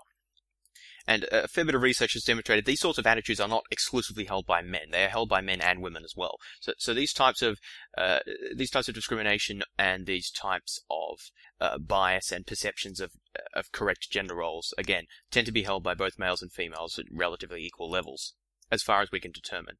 [1.05, 4.23] And a fair bit of research has demonstrated these sorts of attitudes are not exclusively
[4.23, 6.37] held by men; they are held by men and women as well.
[6.61, 7.59] So, so these types of
[7.97, 8.19] uh,
[8.55, 11.19] these types of discrimination and these types of
[11.59, 13.11] uh, bias and perceptions of
[13.53, 17.05] of correct gender roles again tend to be held by both males and females at
[17.11, 18.33] relatively equal levels,
[18.71, 19.75] as far as we can determine.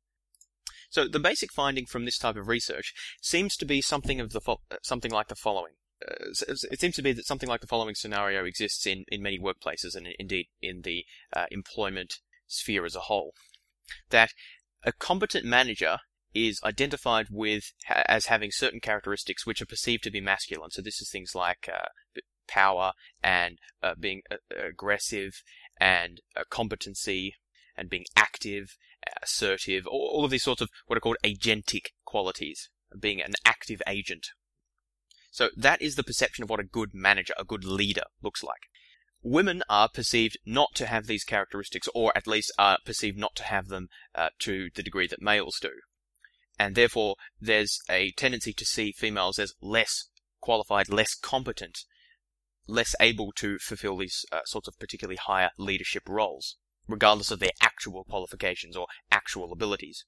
[0.90, 4.42] So the basic finding from this type of research seems to be something of the
[4.42, 5.74] fo- something like the following
[6.06, 9.96] it seems to be that something like the following scenario exists in, in many workplaces
[9.96, 12.16] and indeed in the uh, employment
[12.48, 13.34] sphere as a whole.
[14.10, 14.32] That
[14.84, 16.00] a competent manager
[16.34, 20.72] is identified with as having certain characteristics which are perceived to be masculine.
[20.72, 21.88] So this is things like uh,
[22.48, 24.38] power and uh, being uh,
[24.68, 25.44] aggressive
[25.80, 27.36] and uh, competency
[27.78, 28.78] and being active,
[29.22, 34.28] assertive, all of these sorts of what are called agentic qualities, being an active agent
[35.34, 38.70] so that is the perception of what a good manager, a good leader looks like.
[39.24, 43.44] Women are perceived not to have these characteristics, or at least are perceived not to
[43.46, 45.72] have them uh, to the degree that males do.
[46.60, 50.08] And therefore, there's a tendency to see females as less
[50.40, 51.80] qualified, less competent,
[52.68, 57.58] less able to fulfill these uh, sorts of particularly higher leadership roles, regardless of their
[57.60, 60.06] actual qualifications or actual abilities.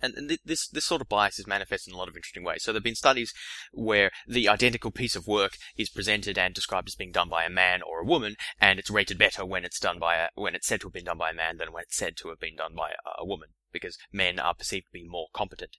[0.00, 2.62] And th- this this sort of bias is manifest in a lot of interesting ways.
[2.62, 3.32] So there have been studies
[3.72, 7.50] where the identical piece of work is presented and described as being done by a
[7.50, 10.66] man or a woman, and it's rated better when it's done by a, when it's
[10.66, 12.56] said to have been done by a man than when it's said to have been
[12.56, 15.76] done by a, a woman, because men are perceived to be more competent.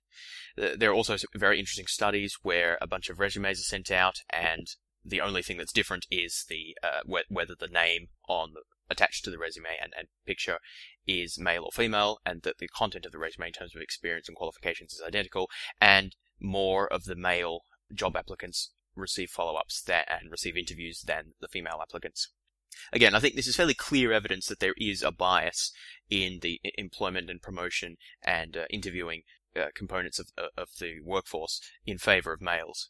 [0.56, 4.68] There are also very interesting studies where a bunch of resumes are sent out, and
[5.06, 9.30] the only thing that's different is the uh, whether the name on the attached to
[9.30, 10.60] the resume and, and picture
[11.08, 14.28] is male or female, and that the content of the resume in terms of experience
[14.28, 17.62] and qualifications is identical, and more of the male
[17.94, 22.30] job applicants receive follow-ups and receive interviews than the female applicants.
[22.92, 25.72] Again, I think this is fairly clear evidence that there is a bias
[26.10, 29.24] in the employment and promotion and uh, interviewing
[29.56, 32.90] uh, components of, uh, of the workforce in favor of males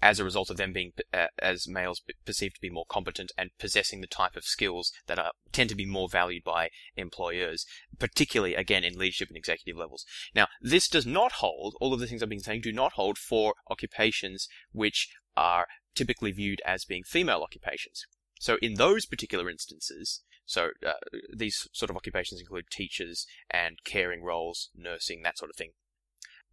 [0.00, 3.50] as a result of them being uh, as males perceived to be more competent and
[3.58, 7.66] possessing the type of skills that are tend to be more valued by employers,
[7.98, 10.04] particularly again in leadership and executive levels.
[10.34, 13.18] Now, this does not hold all of the things I've been saying do not hold
[13.18, 18.04] for occupations which are typically viewed as being female occupations.
[18.40, 20.92] So in those particular instances, so uh,
[21.34, 25.72] these sort of occupations include teachers and caring roles, nursing, that sort of thing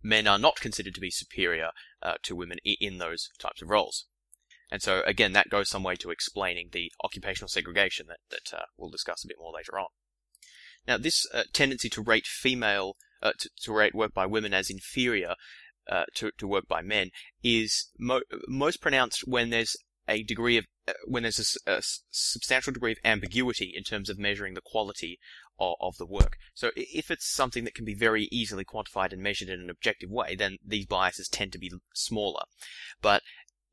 [0.02, 1.70] men are not considered to be superior
[2.02, 4.06] uh, to women in those types of roles.
[4.72, 8.66] And so, again, that goes some way to explaining the occupational segregation that, that uh,
[8.78, 9.88] we'll discuss a bit more later on.
[10.88, 14.70] Now, this uh, tendency to rate female, uh, to, to, rate work by women as
[14.70, 15.36] inferior
[15.90, 17.10] uh, to, to work by men
[17.44, 19.76] is mo- most pronounced when there's
[20.08, 21.82] a degree of uh, when there's a, a,
[22.12, 25.20] substantial degree of ambiguity in terms of measuring the quality
[25.60, 26.38] of, of, the work.
[26.54, 30.10] So if it's something that can be very easily quantified and measured in an objective
[30.10, 32.44] way, then these biases tend to be smaller.
[33.02, 33.24] But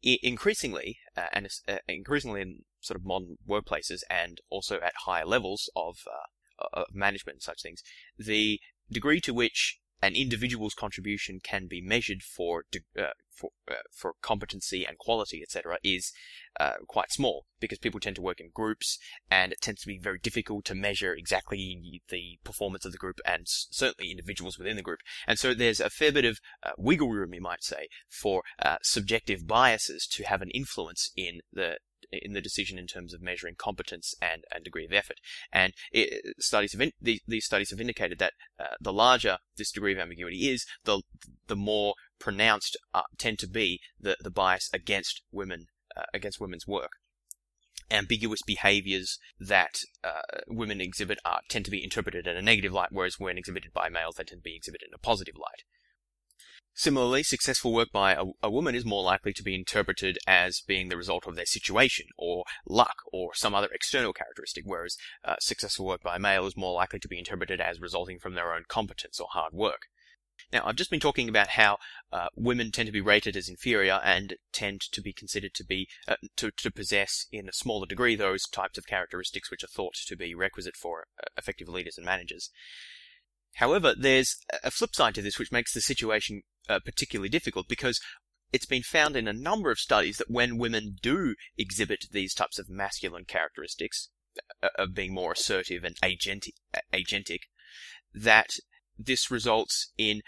[0.02, 5.70] increasingly, uh, and uh, increasingly in sort of modern workplaces and also at higher levels
[5.76, 7.82] of, uh, of management and such things,
[8.18, 12.64] the degree to which an individual's contribution can be measured for
[12.98, 16.12] uh, for uh, for competency and quality, etc., is
[16.60, 18.98] uh, quite small because people tend to work in groups,
[19.30, 23.20] and it tends to be very difficult to measure exactly the performance of the group
[23.24, 25.00] and certainly individuals within the group.
[25.26, 28.76] And so there's a fair bit of uh, wiggle room, you might say, for uh,
[28.82, 31.78] subjective biases to have an influence in the
[32.12, 35.16] in the decision in terms of measuring competence and, and degree of effort.
[35.52, 39.72] And it, studies have in, these, these, studies have indicated that uh, the larger this
[39.72, 41.02] degree of ambiguity is, the
[41.46, 46.66] the more pronounced uh, tend to be the, the bias against women uh, against women's
[46.66, 46.90] work.
[47.90, 52.88] Ambiguous behaviors that uh, women exhibit are, tend to be interpreted in a negative light,
[52.90, 55.61] whereas when exhibited by males, they tend to be exhibited in a positive light.
[56.82, 60.88] Similarly, successful work by a, a, woman is more likely to be interpreted as being
[60.88, 65.86] the result of their situation, or luck, or some other external characteristic, whereas uh, successful
[65.86, 68.64] work by a male is more likely to be interpreted as resulting from their own
[68.66, 69.82] competence or hard work.
[70.52, 71.78] Now, I've just been talking about how
[72.10, 75.86] uh, women tend to be rated as inferior and tend to be considered to be
[76.08, 79.94] uh, to, to possess in a smaller degree those types of characteristics which are thought
[80.08, 82.50] to be requisite for uh, effective leaders and managers.
[83.56, 88.00] However, there's a flip side to this which makes the situation uh, particularly difficult because
[88.52, 92.58] it's been found in a number of studies that when women do exhibit these types
[92.58, 94.10] of masculine characteristics
[94.62, 96.52] uh, of being more assertive and agentic,
[96.92, 97.40] agentic,
[98.14, 98.50] that
[98.98, 100.22] this results in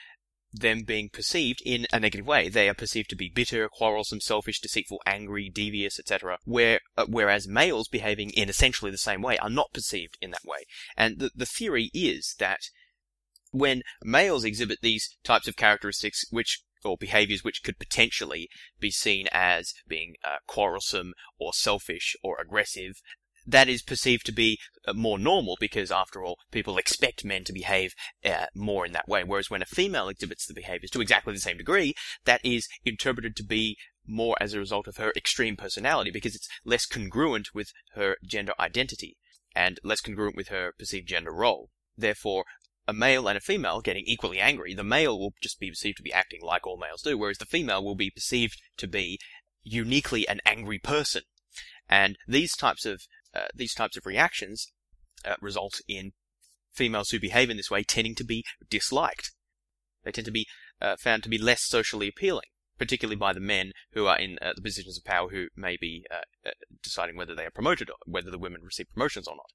[0.55, 2.49] them being perceived in a negative way.
[2.49, 6.39] They are perceived to be bitter, quarrelsome, selfish, deceitful, angry, devious, etc.
[6.45, 10.45] Where, uh, whereas males behaving in essentially the same way are not perceived in that
[10.45, 10.65] way.
[10.97, 12.61] And the, the theory is that
[13.55, 19.27] when males exhibit these types of characteristics, which or behaviors which could potentially be seen
[19.33, 23.01] as being uh, quarrelsome or selfish or aggressive,
[23.47, 27.53] that is perceived to be uh, more normal because, after all, people expect men to
[27.53, 27.95] behave
[28.25, 29.23] uh, more in that way.
[29.23, 31.95] Whereas when a female exhibits the behaviors to exactly the same degree,
[32.25, 33.77] that is interpreted to be
[34.07, 38.53] more as a result of her extreme personality because it's less congruent with her gender
[38.59, 39.17] identity
[39.55, 41.71] and less congruent with her perceived gender role.
[41.97, 42.45] Therefore,
[42.87, 46.03] a male and a female getting equally angry, the male will just be perceived to
[46.03, 49.19] be acting like all males do, whereas the female will be perceived to be
[49.63, 51.23] uniquely an angry person.
[51.89, 53.03] And these types of
[53.35, 54.73] uh, these types of reactions
[55.25, 56.13] uh, result in
[56.73, 59.33] females who behave in this way tending to be disliked.
[60.05, 60.47] They tend to be
[60.81, 64.53] uh, found to be less socially appealing, particularly by the men who are in uh,
[64.55, 67.97] the positions of power who may be uh, uh, deciding whether they are promoted or
[68.07, 69.51] whether the women receive promotions or not.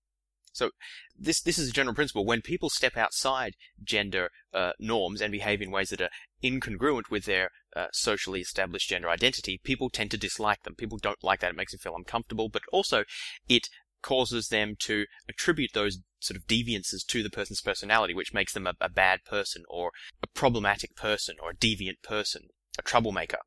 [0.51, 0.71] So
[1.17, 2.25] this this is a general principle.
[2.25, 6.09] When people step outside gender uh, norms and behave in ways that are
[6.43, 10.75] incongruent with their uh, socially established gender identity, people tend to dislike them.
[10.75, 11.51] People don't like that.
[11.51, 13.03] It makes them feel uncomfortable, but also
[13.47, 13.67] it
[14.01, 18.67] causes them to attribute those sort of deviances to the person's personality, which makes them
[18.67, 19.91] a, a bad person or
[20.23, 22.43] a problematic person or a deviant person,
[22.77, 23.39] a troublemaker.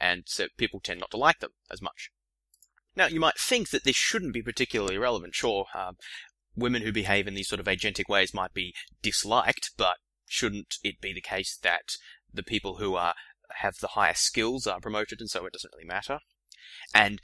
[0.00, 2.10] And so people tend not to like them as much.
[2.96, 5.34] Now, you might think that this shouldn't be particularly relevant.
[5.34, 5.96] Sure, um,
[6.60, 9.96] women who behave in these sort of agentic ways might be disliked, but
[10.26, 11.96] shouldn't it be the case that
[12.32, 13.14] the people who are
[13.56, 16.20] have the highest skills are promoted, and so it doesn't really matter?
[16.94, 17.20] And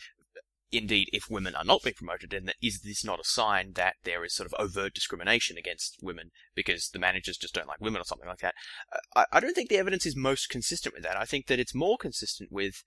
[0.72, 4.24] indeed, if women are not being promoted, then is this not a sign that there
[4.24, 8.05] is sort of overt discrimination against women because the managers just don't like women or
[8.05, 8.55] something like that?
[8.93, 11.16] Uh, I, I don't think the evidence is most consistent with that.
[11.16, 12.82] I think that it's more consistent with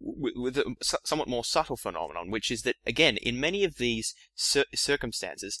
[0.00, 0.74] with, a
[1.04, 5.58] somewhat more subtle phenomenon, which is that again, in many of these cir- circumstances,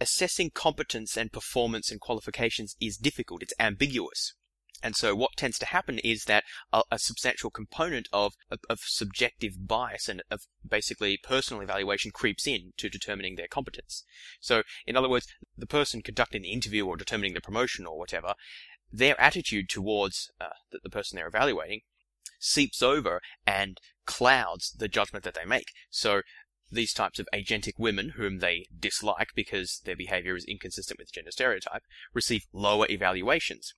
[0.00, 3.42] assessing competence and performance and qualifications is difficult.
[3.42, 4.34] It's ambiguous.
[4.82, 8.78] And so what tends to happen is that a, a substantial component of, of, of,
[8.80, 14.04] subjective bias and of basically personal evaluation creeps in to determining their competence.
[14.40, 15.26] So, in other words,
[15.56, 18.34] the person conducting the interview or determining the promotion or whatever,
[18.92, 21.80] their attitude towards uh, the, the person they're evaluating
[22.38, 25.72] seeps over and clouds the judgment that they make.
[25.90, 26.22] So
[26.70, 31.30] these types of agentic women whom they dislike because their behavior is inconsistent with gender
[31.30, 31.82] stereotype
[32.14, 33.74] receive lower evaluations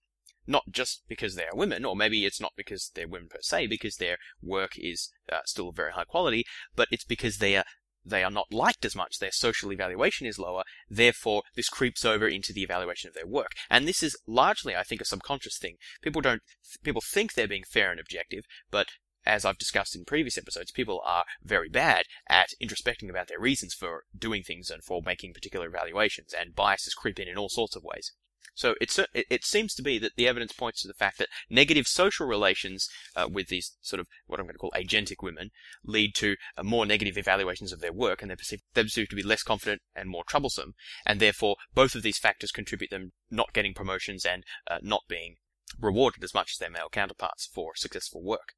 [0.47, 3.69] not just because they are women, or maybe it's not because they're women per se,
[3.69, 7.65] because their work is uh, still very high quality, but it's because they are
[8.05, 9.19] they are not liked as much.
[9.19, 10.63] Their social evaluation is lower.
[10.89, 13.53] Therefore, this creeps over into the evaluation of their work.
[13.69, 15.77] And this is largely, I think, a subconscious thing.
[16.01, 16.43] People don't,
[16.83, 18.89] people think they're being fair and objective, but
[19.27, 23.75] as I've discussed in previous episodes, people are very bad at introspecting about their reasons
[23.75, 27.77] for doing things and for making particular evaluations, and biases creep in in all sorts
[27.77, 28.13] of ways.
[28.55, 31.87] So it, it seems to be that the evidence points to the fact that negative
[31.87, 35.51] social relations uh, with these sort of what I'm going to call agentic women
[35.85, 39.17] lead to uh, more negative evaluations of their work, and they're perceived, they're perceived to
[39.17, 40.75] be less confident and more troublesome.
[41.07, 45.37] And therefore, both of these factors contribute them not getting promotions and uh, not being
[45.79, 48.55] rewarded as much as their male counterparts for successful work.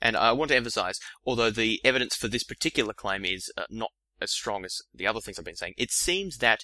[0.00, 3.90] And I want to emphasize, although the evidence for this particular claim is uh, not
[4.20, 6.60] as strong as the other things I've been saying, it seems that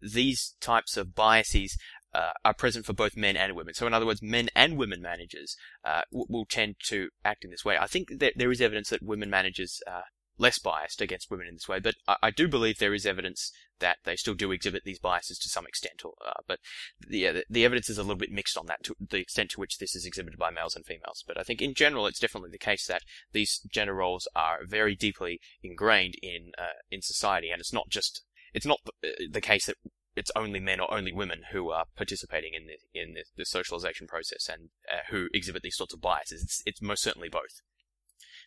[0.00, 1.76] these types of biases
[2.14, 3.74] uh, are present for both men and women.
[3.74, 7.50] So, in other words, men and women managers uh, w- will tend to act in
[7.50, 7.76] this way.
[7.78, 10.04] I think that there is evidence that women managers are
[10.42, 13.52] less biased against women in this way, but I, I do believe there is evidence
[13.78, 16.02] that they still do exhibit these biases to some extent.
[16.04, 16.58] Or, uh, but
[17.00, 19.78] the, the, evidence is a little bit mixed on that, to the extent to which
[19.78, 21.24] this is exhibited by males and females.
[21.26, 24.94] But I think in general, it's definitely the case that these gender roles are very
[24.94, 28.22] deeply ingrained in uh, in society, and it's not just
[28.52, 29.76] it's not the, uh, the case that
[30.14, 34.06] it's only men or only women who are participating in the in the, the socialization
[34.06, 36.42] process and uh, who exhibit these sorts of biases.
[36.42, 37.62] It's, it's most certainly both.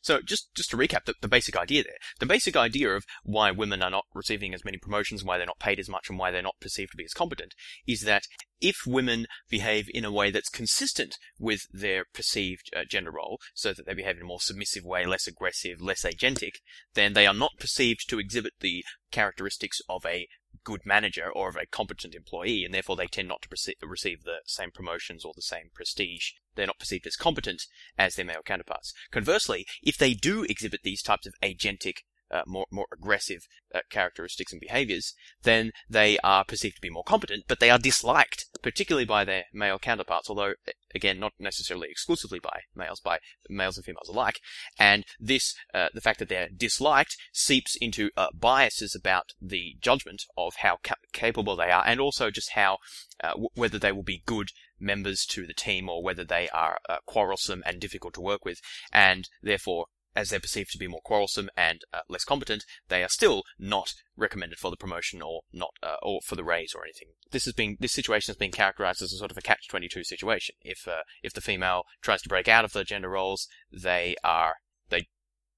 [0.05, 3.49] So just just to recap the, the basic idea there, the basic idea of why
[3.49, 6.29] women are not receiving as many promotions, why they're not paid as much, and why
[6.29, 7.55] they're not perceived to be as competent,
[7.87, 8.27] is that
[8.61, 13.73] if women behave in a way that's consistent with their perceived uh, gender role, so
[13.73, 16.57] that they behave in a more submissive way, less aggressive, less agentic,
[16.93, 20.27] then they are not perceived to exhibit the characteristics of a
[20.65, 23.49] good manager or of a competent employee, and therefore they tend not to
[23.87, 26.31] receive the same promotions or the same prestige.
[26.55, 27.63] They're not perceived as competent
[27.97, 28.93] as their male counterparts.
[29.11, 31.99] Conversely, if they do exhibit these types of agentic
[32.31, 35.13] uh, more more aggressive uh, characteristics and behaviors,
[35.43, 39.43] then they are perceived to be more competent, but they are disliked, particularly by their
[39.53, 40.29] male counterparts.
[40.29, 40.53] Although,
[40.95, 43.19] again, not necessarily exclusively by males, by
[43.49, 44.39] males and females alike.
[44.79, 50.23] And this, uh, the fact that they're disliked, seeps into uh, biases about the judgment
[50.37, 52.77] of how ca- capable they are, and also just how
[53.23, 56.79] uh, w- whether they will be good members to the team or whether they are
[56.89, 58.59] uh, quarrelsome and difficult to work with,
[58.91, 63.09] and therefore as they're perceived to be more quarrelsome and uh, less competent, they are
[63.09, 67.09] still not recommended for the promotion or not uh, or for the raise or anything.
[67.31, 70.55] This has been this situation has been characterized as a sort of a catch-22 situation.
[70.61, 74.55] If uh, if the female tries to break out of the gender roles, they are
[74.89, 75.07] they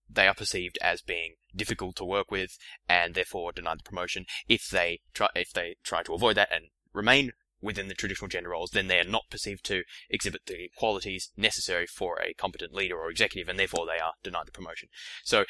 [0.09, 4.25] they are perceived as being difficult to work with and therefore denied the promotion.
[4.47, 7.31] If they try if they try to avoid that and remain
[7.61, 11.87] within the traditional gender roles, then they are not perceived to exhibit the qualities necessary
[11.87, 14.89] for a competent leader or executive, and therefore they are denied the promotion.
[15.23, 15.45] So,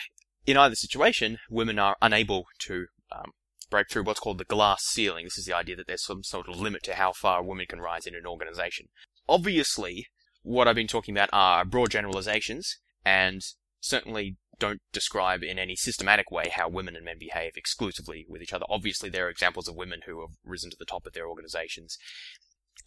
[0.45, 3.31] in either situation, women are unable to um,
[3.69, 5.25] break through what's called the glass ceiling.
[5.25, 7.65] This is the idea that there's some sort of limit to how far a woman
[7.67, 8.87] can rise in an organization.
[9.27, 10.07] Obviously,
[10.43, 13.41] what I've been talking about are broad generalizations, and
[13.81, 18.53] certainly don't describe in any systematic way how women and men behave exclusively with each
[18.53, 18.65] other.
[18.69, 21.97] Obviously, there are examples of women who have risen to the top of their organizations,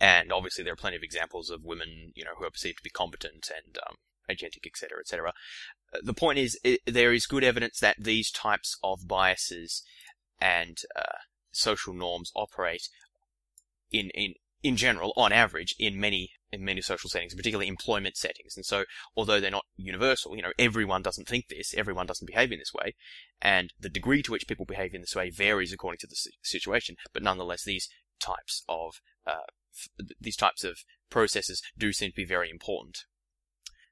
[0.00, 2.84] and obviously there are plenty of examples of women, you know, who are perceived to
[2.84, 3.96] be competent and um,
[4.28, 5.32] agentic, etc., etc.
[5.92, 9.82] Uh, the point is, it, there is good evidence that these types of biases
[10.40, 11.18] and uh,
[11.52, 12.88] social norms operate
[13.90, 18.56] in, in, in general, on average, in many in many social settings, particularly employment settings.
[18.56, 18.84] And so,
[19.16, 22.74] although they're not universal, you know, everyone doesn't think this, everyone doesn't behave in this
[22.74, 22.94] way,
[23.40, 26.96] and the degree to which people behave in this way varies according to the situation.
[27.12, 27.88] But nonetheless, these
[28.20, 30.78] types of uh, f- these types of
[31.10, 33.04] processes do seem to be very important.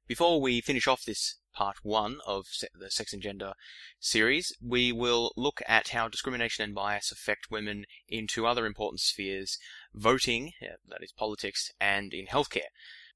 [0.06, 3.54] Before we finish off this part one of the Sex and Gender
[3.98, 9.00] series, we will look at how discrimination and bias affect women in two other important
[9.00, 9.58] spheres
[9.92, 12.70] voting, that is politics, and in healthcare.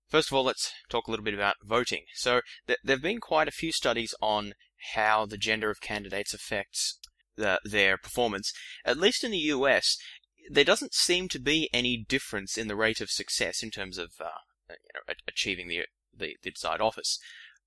[0.09, 2.03] First of all, let's talk a little bit about voting.
[2.15, 4.55] So, th- there have been quite a few studies on
[4.95, 6.99] how the gender of candidates affects
[7.37, 8.53] the, their performance.
[8.85, 9.97] At least in the US,
[10.51, 14.11] there doesn't seem to be any difference in the rate of success in terms of
[14.21, 14.31] uh,
[14.69, 17.19] you know, achieving the the, the desired office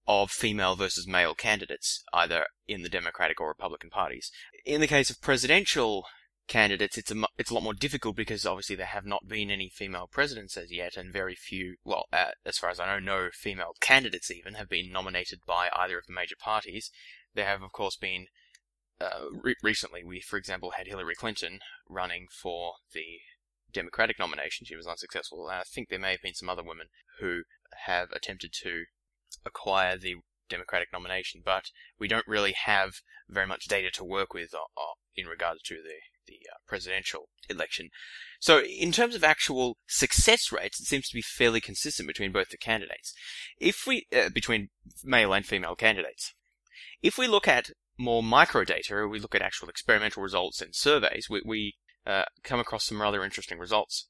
[0.07, 4.31] of female versus male candidates, either in the Democratic or Republican parties.
[4.65, 6.05] In the case of presidential
[6.47, 9.69] candidates, it's a, it's a lot more difficult because obviously there have not been any
[9.69, 13.29] female presidents as yet, and very few, well, uh, as far as I know, no
[13.33, 16.91] female candidates even have been nominated by either of the major parties.
[17.33, 18.27] There have, of course, been,
[19.01, 23.19] uh, re- recently, we, for example, had Hillary Clinton running for the
[23.73, 24.65] Democratic nomination.
[24.65, 25.49] She was unsuccessful.
[25.49, 26.87] And I think there may have been some other women
[27.19, 27.41] who
[27.85, 28.85] have attempted to
[29.45, 30.15] acquire the
[30.49, 31.65] Democratic nomination, but
[31.99, 32.93] we don't really have
[33.27, 37.29] very much data to work with uh, uh, in regards to the the uh, presidential
[37.49, 37.89] election.
[38.39, 42.49] So, in terms of actual success rates, it seems to be fairly consistent between both
[42.49, 43.13] the candidates.
[43.59, 44.69] If we uh, between
[45.03, 46.33] male and female candidates,
[47.01, 51.27] if we look at more micro data, we look at actual experimental results and surveys,
[51.29, 54.07] we, we uh, come across some rather interesting results.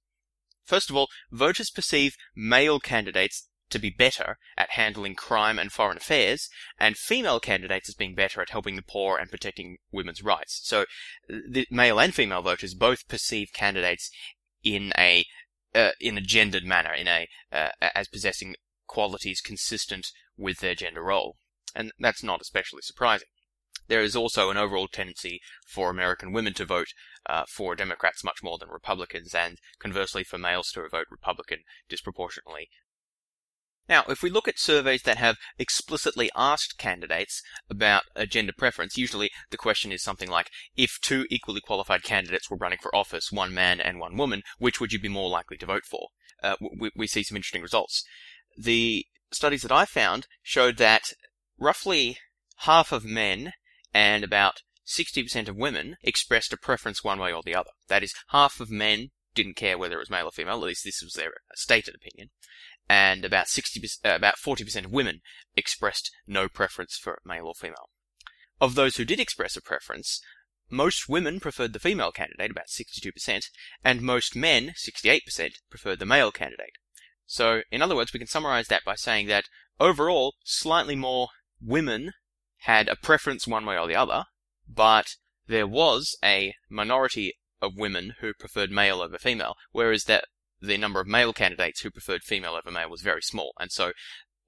[0.66, 5.97] First of all, voters perceive male candidates to be better at handling crime and foreign
[5.97, 6.49] affairs,
[6.80, 10.61] and female candidates as being better at helping the poor and protecting women's rights.
[10.63, 10.86] So,
[11.28, 14.11] the male and female voters both perceive candidates
[14.63, 15.26] in a
[15.74, 18.55] uh, in a gendered manner, in a uh, as possessing
[18.88, 20.07] qualities consistent
[20.38, 21.38] with their gender role,
[21.74, 23.28] and that's not especially surprising.
[23.88, 26.88] There is also an overall tendency for American women to vote
[27.28, 31.59] uh, for Democrats much more than Republicans, and conversely for males to vote Republican
[31.89, 32.70] disproportionately
[33.88, 38.98] now, if we look at surveys that have explicitly asked candidates about a gender preference,
[38.98, 43.32] usually the question is something like, if two equally qualified candidates were running for office,
[43.32, 46.08] one man and one woman, which would you be more likely to vote for?
[46.42, 48.04] Uh, we, we see some interesting results.
[48.58, 51.04] The studies that I found showed that
[51.60, 52.18] roughly
[52.60, 53.54] half of men
[53.94, 57.72] and about 60% of women expressed a preference one way or the other.
[57.88, 60.84] That is, half of men didn't care whether it was male or female, at least
[60.86, 62.30] this was their stated opinion,
[62.88, 65.22] and about 60 uh, about 40% of women
[65.56, 67.90] expressed no preference for male or female.
[68.62, 70.22] Of those who did express a preference,
[70.70, 73.46] most women preferred the female candidate, about 62%,
[73.84, 76.78] and most men, 68%, preferred the male candidate.
[77.26, 79.46] So, in other words, we can summarize that by saying that
[79.80, 81.30] overall, slightly more
[81.62, 82.12] women
[82.60, 84.26] had a preference one way or the other,
[84.68, 85.16] but
[85.48, 90.26] there was a minority of women who preferred male over female, whereas that
[90.62, 93.53] the number of male candidates who preferred female over male was very small.
[93.60, 93.91] And so,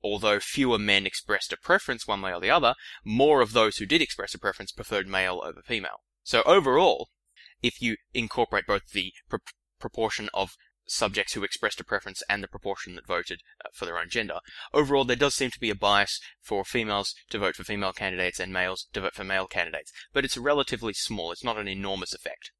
[0.04, 3.86] although fewer men expressed a preference one way or the other, more of those who
[3.86, 6.02] did express a preference preferred male over female.
[6.24, 7.10] So overall,
[7.62, 9.38] if you incorporate both the pr-
[9.80, 10.56] proportion of
[10.90, 14.40] subjects who expressed a preference and the proportion that voted uh, for their own gender,
[14.74, 18.40] overall there does seem to be a bias for females to vote for female candidates
[18.40, 19.92] and males to vote for male candidates.
[20.14, 22.52] But it's relatively small, it's not an enormous effect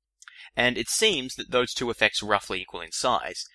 [0.56, 3.46] and it seems that those two effects are roughly equal in size.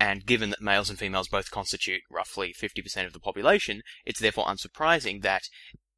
[0.00, 4.46] And given that males and females both constitute roughly 50% of the population, it's therefore
[4.46, 5.42] unsurprising that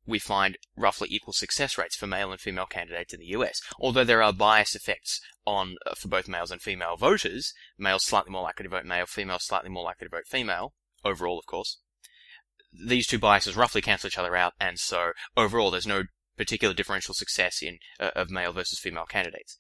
[0.07, 3.61] we find roughly equal success rates for male and female candidates in the US.
[3.79, 8.31] Although there are bias effects on uh, for both males and female voters, males slightly
[8.31, 11.79] more likely to vote male, females slightly more likely to vote female, overall of course.
[12.73, 16.05] These two biases roughly cancel each other out, and so overall there's no
[16.37, 19.57] particular differential success in uh, of male versus female candidates.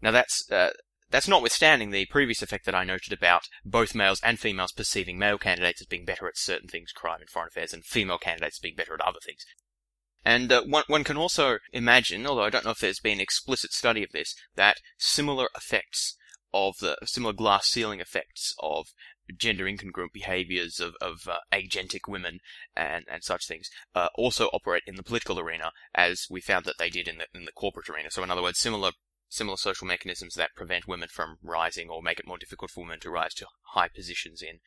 [0.00, 0.70] Now that's uh,
[1.10, 5.38] that's notwithstanding the previous effect that I noted about both males and females perceiving male
[5.38, 8.76] candidates as being better at certain things, crime and foreign affairs, and female candidates being
[8.76, 9.44] better at other things.
[10.24, 13.72] And uh, one, one can also imagine, although I don't know if there's been explicit
[13.72, 16.16] study of this, that similar effects
[16.52, 18.88] of the similar glass ceiling effects of
[19.36, 22.40] gender incongruent behaviors of, of uh, agentic women
[22.74, 26.76] and, and such things uh, also operate in the political arena, as we found that
[26.78, 28.10] they did in the, in the corporate arena.
[28.10, 28.92] So, in other words, similar
[29.28, 33.00] similar social mechanisms that prevent women from rising or make it more difficult for women
[33.00, 34.60] to rise to high positions in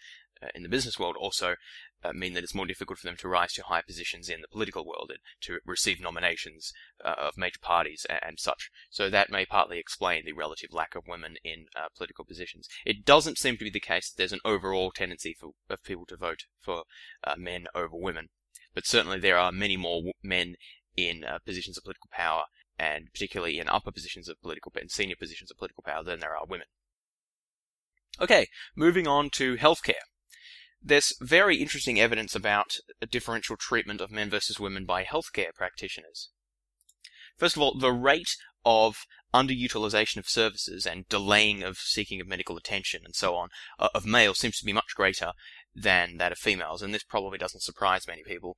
[0.44, 1.56] uh, in the business world also
[2.04, 4.48] uh, mean that it's more difficult for them to rise to high positions in the
[4.48, 8.72] political world and to receive nominations uh, of major parties and, and, such.
[8.90, 12.68] So that may partly explain the relative lack of women in uh, political positions.
[12.86, 16.06] It doesn't seem to be the case that there's an overall tendency for of people
[16.08, 16.84] to vote for
[17.24, 18.30] uh, men over women,
[18.74, 20.56] but certainly there are many more men
[20.98, 22.46] in uh, positions of political power
[22.82, 26.36] and particularly in upper positions of political and senior positions of political power than there
[26.36, 26.66] are women.
[28.20, 30.08] Okay, moving on to healthcare.
[30.82, 36.30] There's very interesting evidence about a differential treatment of men versus women by healthcare practitioners.
[37.38, 42.58] First of all, the rate of underutilization of services and delaying of seeking of medical
[42.58, 45.32] attention and so on uh, of males seems to be much greater
[45.74, 48.58] than that of females, and this probably doesn't surprise many people.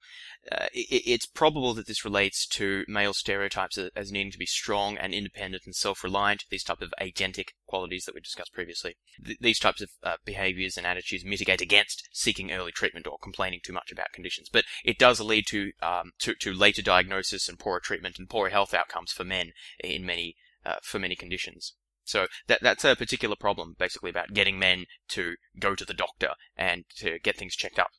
[0.52, 4.98] Uh, it, it's probable that this relates to male stereotypes as needing to be strong
[4.98, 8.96] and independent and self-reliant, these type of agentic qualities that we discussed previously.
[9.24, 13.60] Th- these types of uh, behaviors and attitudes mitigate against seeking early treatment or complaining
[13.64, 17.60] too much about conditions, but it does lead to, um, to, to later diagnosis and
[17.60, 19.52] poorer treatment and poorer health outcomes for men
[19.84, 20.36] in many,
[20.66, 21.76] uh, for many conditions.
[22.06, 26.32] So that that's a particular problem, basically about getting men to go to the doctor
[26.56, 27.92] and to get things checked up,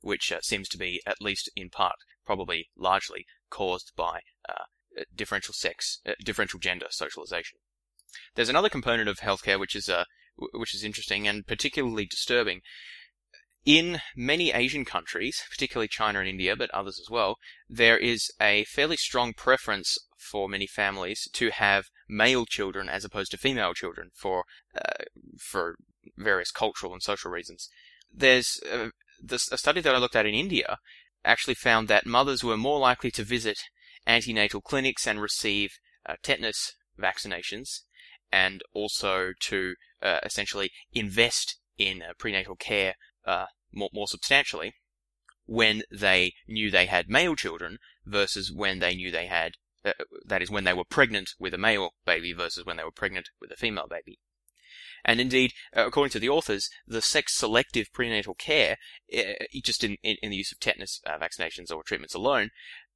[0.00, 4.64] which uh, seems to be, at least in part, probably largely caused by uh,
[5.14, 7.58] differential sex, uh, differential gender socialization.
[8.34, 10.04] There's another component of healthcare which is uh,
[10.54, 12.62] which is interesting and particularly disturbing.
[13.64, 17.36] In many Asian countries, particularly China and India, but others as well,
[17.68, 23.30] there is a fairly strong preference for many families to have male children as opposed
[23.30, 24.44] to female children for
[24.74, 25.04] uh,
[25.38, 25.76] for
[26.16, 27.68] various cultural and social reasons.
[28.12, 28.88] There's uh,
[29.22, 30.78] this, a study that I looked at in India
[31.24, 33.58] actually found that mothers were more likely to visit
[34.06, 35.70] antenatal clinics and receive
[36.04, 37.82] uh, tetanus vaccinations,
[38.32, 44.74] and also to uh, essentially invest in uh, prenatal care uh, more, more substantially
[45.46, 49.54] when they knew they had male children versus when they knew they had
[49.84, 49.92] uh,
[50.24, 53.30] that is, when they were pregnant with a male baby versus when they were pregnant
[53.40, 54.18] with a female baby.
[55.04, 58.76] And indeed, uh, according to the authors, the sex-selective prenatal care,
[59.12, 62.50] uh, just in, in, in, the use of tetanus uh, vaccinations or treatments alone,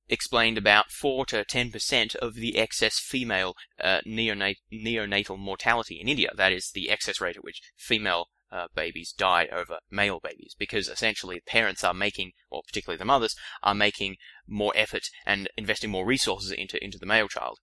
[0.08, 6.30] explained about 4 to 10% of the excess female uh, neonat- neonatal mortality in India.
[6.36, 10.88] That is the excess rate at which female uh, babies die over male babies because
[10.88, 14.16] essentially parents are making, or particularly the mothers, are making
[14.46, 17.58] more effort and investing more resources into, into the male child.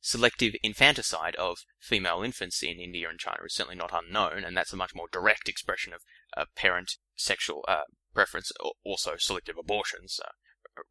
[0.00, 4.72] Selective infanticide of female infants in India and China is certainly not unknown, and that's
[4.72, 6.02] a much more direct expression of
[6.36, 8.52] uh, parent sexual uh, preference.
[8.84, 10.30] Also, selective abortions uh,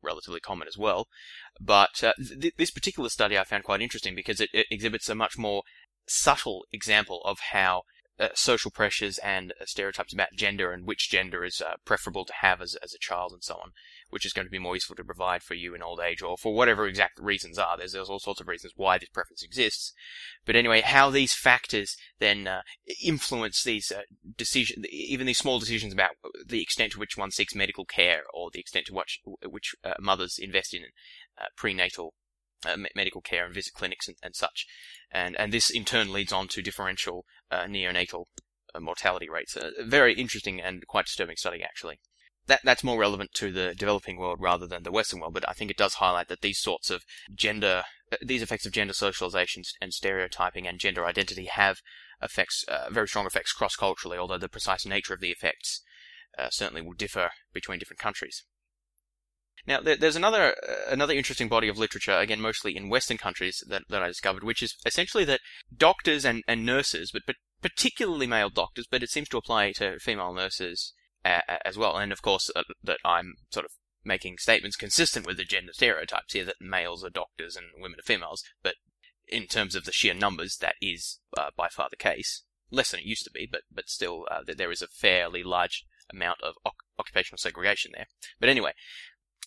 [0.02, 1.08] relatively common as well.
[1.60, 5.16] But uh, th- this particular study I found quite interesting because it, it, exhibits a
[5.16, 5.64] much more
[6.08, 7.84] subtle example of how
[8.20, 12.34] uh, social pressures and uh, stereotypes about gender and which gender is uh, preferable to
[12.42, 13.72] have as, as a child and so on,
[14.12, 16.38] which is going to be more useful to provide for you in old age or
[16.38, 17.76] for whatever exact reasons are.
[17.76, 19.94] There's, there's all sorts of reasons why this preference exists.
[20.46, 22.62] But anyway, how these factors then uh,
[23.04, 24.02] influence these uh,
[24.38, 26.12] decisions, even these small decisions about
[26.46, 30.38] the extent to which one seeks medical care or the extent to which, which mothers
[30.40, 30.84] invest in
[31.58, 32.14] prenatal
[32.66, 34.66] uh, medical care and visit clinics and, and, such.
[35.12, 38.26] And, and this in turn leads on to differential uh, neonatal
[38.74, 39.56] uh, mortality rates.
[39.56, 42.00] A very interesting and quite disturbing study, actually.
[42.48, 45.54] That, that's more relevant to the developing world rather than the Western world, but I
[45.54, 47.04] think it does highlight that these sorts of
[47.34, 51.78] gender, uh, these effects of gender socialization and stereotyping and gender identity have
[52.22, 55.84] effects, uh, very strong effects cross-culturally, although the precise nature of the effects
[56.38, 58.44] uh, certainly will differ between different countries.
[59.66, 63.84] Now, there's another uh, another interesting body of literature, again, mostly in Western countries, that,
[63.90, 65.40] that I discovered, which is essentially that
[65.76, 70.00] doctors and, and nurses, but, but particularly male doctors, but it seems to apply to
[70.00, 70.94] female nurses
[71.24, 71.98] uh, as well.
[71.98, 73.72] And of course, uh, that I'm sort of
[74.04, 78.04] making statements consistent with the gender stereotypes here that males are doctors and women are
[78.04, 78.76] females, but
[79.30, 82.44] in terms of the sheer numbers, that is uh, by far the case.
[82.70, 85.86] Less than it used to be, but but still, uh, there is a fairly large
[86.12, 86.56] amount of
[87.00, 88.08] occupational segregation there.
[88.40, 88.74] But anyway,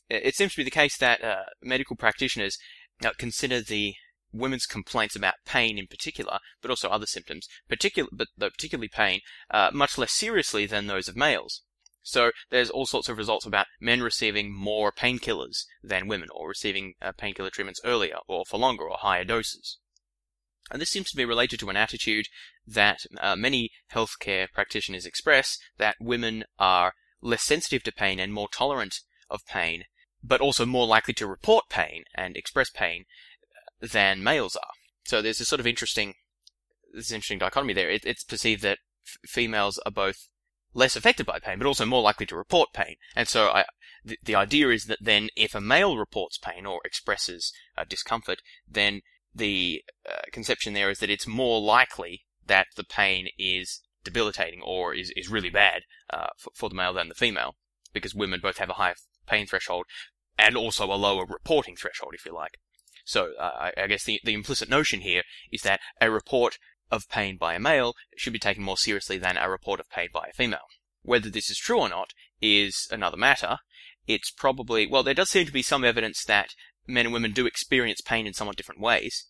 [0.08, 2.58] it seems to be the case that uh, medical practitioners
[3.04, 3.94] uh, consider the
[4.32, 9.70] women's complaints about pain in particular, but also other symptoms, particular, but particularly pain, uh,
[9.72, 11.62] much less seriously than those of males.
[12.02, 16.94] So there's all sorts of results about men receiving more painkillers than women, or receiving
[17.02, 19.78] uh, painkiller treatments earlier, or for longer, or higher doses.
[20.70, 22.26] And this seems to be related to an attitude
[22.66, 28.48] that uh, many healthcare practitioners express that women are less sensitive to pain and more
[28.52, 29.00] tolerant
[29.30, 29.84] of pain
[30.26, 33.04] but also more likely to report pain and express pain
[33.82, 34.72] uh, than males are.
[35.04, 36.14] So there's this sort of interesting,
[36.92, 37.90] this interesting dichotomy there.
[37.90, 40.28] It, it's perceived that f- females are both
[40.74, 42.96] less affected by pain, but also more likely to report pain.
[43.14, 43.64] And so I,
[44.04, 48.40] the, the idea is that then if a male reports pain or expresses uh, discomfort,
[48.68, 49.00] then
[49.34, 54.94] the uh, conception there is that it's more likely that the pain is debilitating or
[54.94, 57.54] is, is really bad uh, for, for the male than the female,
[57.92, 58.94] because women both have a higher
[59.26, 59.86] pain threshold
[60.38, 62.58] and also a lower reporting threshold, if you like.
[63.04, 65.22] So uh, I, guess the, the implicit notion here
[65.52, 66.58] is that a report
[66.90, 70.08] of pain by a male should be taken more seriously than a report of pain
[70.12, 70.66] by a female.
[71.02, 72.10] Whether this is true or not
[72.40, 73.58] is another matter.
[74.06, 76.50] It's probably, well, there does seem to be some evidence that
[76.86, 79.26] men and women do experience pain in somewhat different ways.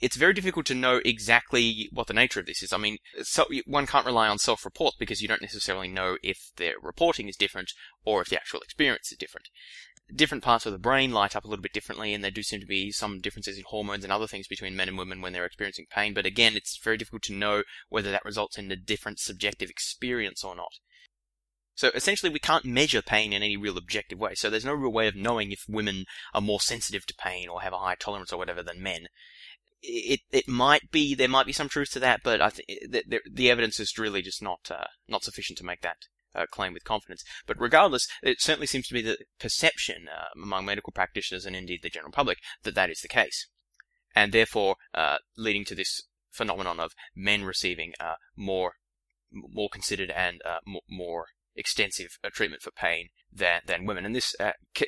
[0.00, 2.72] It's very difficult to know exactly what the nature of this is.
[2.72, 6.74] I mean, so one can't rely on self-report because you don't necessarily know if their
[6.82, 7.72] reporting is different
[8.04, 9.48] or if the actual experience is different
[10.14, 12.60] different parts of the brain light up a little bit differently, and there do seem
[12.60, 15.44] to be some differences in hormones and other things between men and women when they're
[15.44, 16.14] experiencing pain.
[16.14, 20.44] But again, it's very difficult to know whether that results in a different subjective experience
[20.44, 20.72] or not.
[21.74, 24.34] So essentially, we can't measure pain in any real objective way.
[24.34, 27.60] So there's no real way of knowing if women are more sensitive to pain or
[27.60, 29.08] have a higher tolerance or whatever than men.
[29.82, 33.20] It it might be there might be some truth to that, but I think the,
[33.30, 35.98] the evidence is really just not uh, not sufficient to make that
[36.36, 37.24] uh, claim with confidence.
[37.46, 41.80] But regardless, it certainly seems to be the perception uh, among medical practitioners and indeed
[41.82, 43.48] the general public that that is the case.
[44.14, 48.72] And therefore, uh, leading to this phenomenon of men receiving uh, more,
[49.30, 50.58] more considered and uh,
[50.88, 54.04] more extensive uh, treatment for pain than, than women.
[54.04, 54.34] And this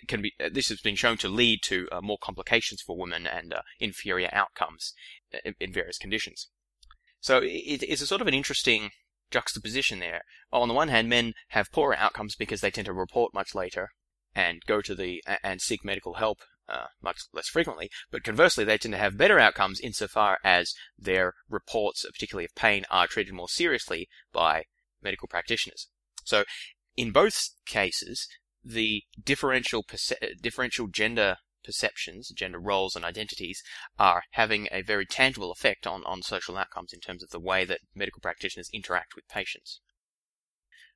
[0.06, 4.28] can be, this has been shown to lead to more complications for women and inferior
[4.32, 4.92] outcomes
[5.44, 6.48] in, in various conditions.
[7.20, 8.90] So it, it's a sort of an interesting
[9.30, 10.22] juxtaposition there.
[10.52, 13.90] On the one hand, men have poorer outcomes because they tend to report much later
[14.34, 17.90] and go to the and seek medical help uh, much less frequently.
[18.10, 22.84] But conversely, they tend to have better outcomes insofar as their reports, particularly of pain,
[22.90, 24.64] are treated more seriously by
[25.02, 25.88] medical practitioners.
[26.24, 26.44] So,
[26.96, 28.28] in both cases,
[28.64, 33.62] the differential perce- differential gender perceptions, gender roles and identities
[33.98, 37.64] are having a very tangible effect on, on social outcomes in terms of the way
[37.64, 39.80] that medical practitioners interact with patients.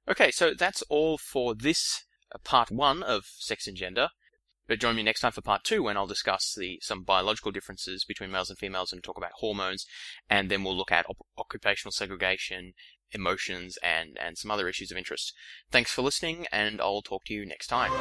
[0.09, 2.05] Okay, so that's all for this
[2.35, 4.09] uh, part one of sex and gender.
[4.69, 8.05] But join me next time for part two when I'll discuss the some biological differences
[8.05, 9.85] between males and females and talk about hormones,
[10.31, 12.73] and then we'll look at op- occupational segregation,
[13.13, 15.33] emotions, and, and some other issues of interest.
[15.71, 17.93] Thanks for listening, and I'll talk to you next time.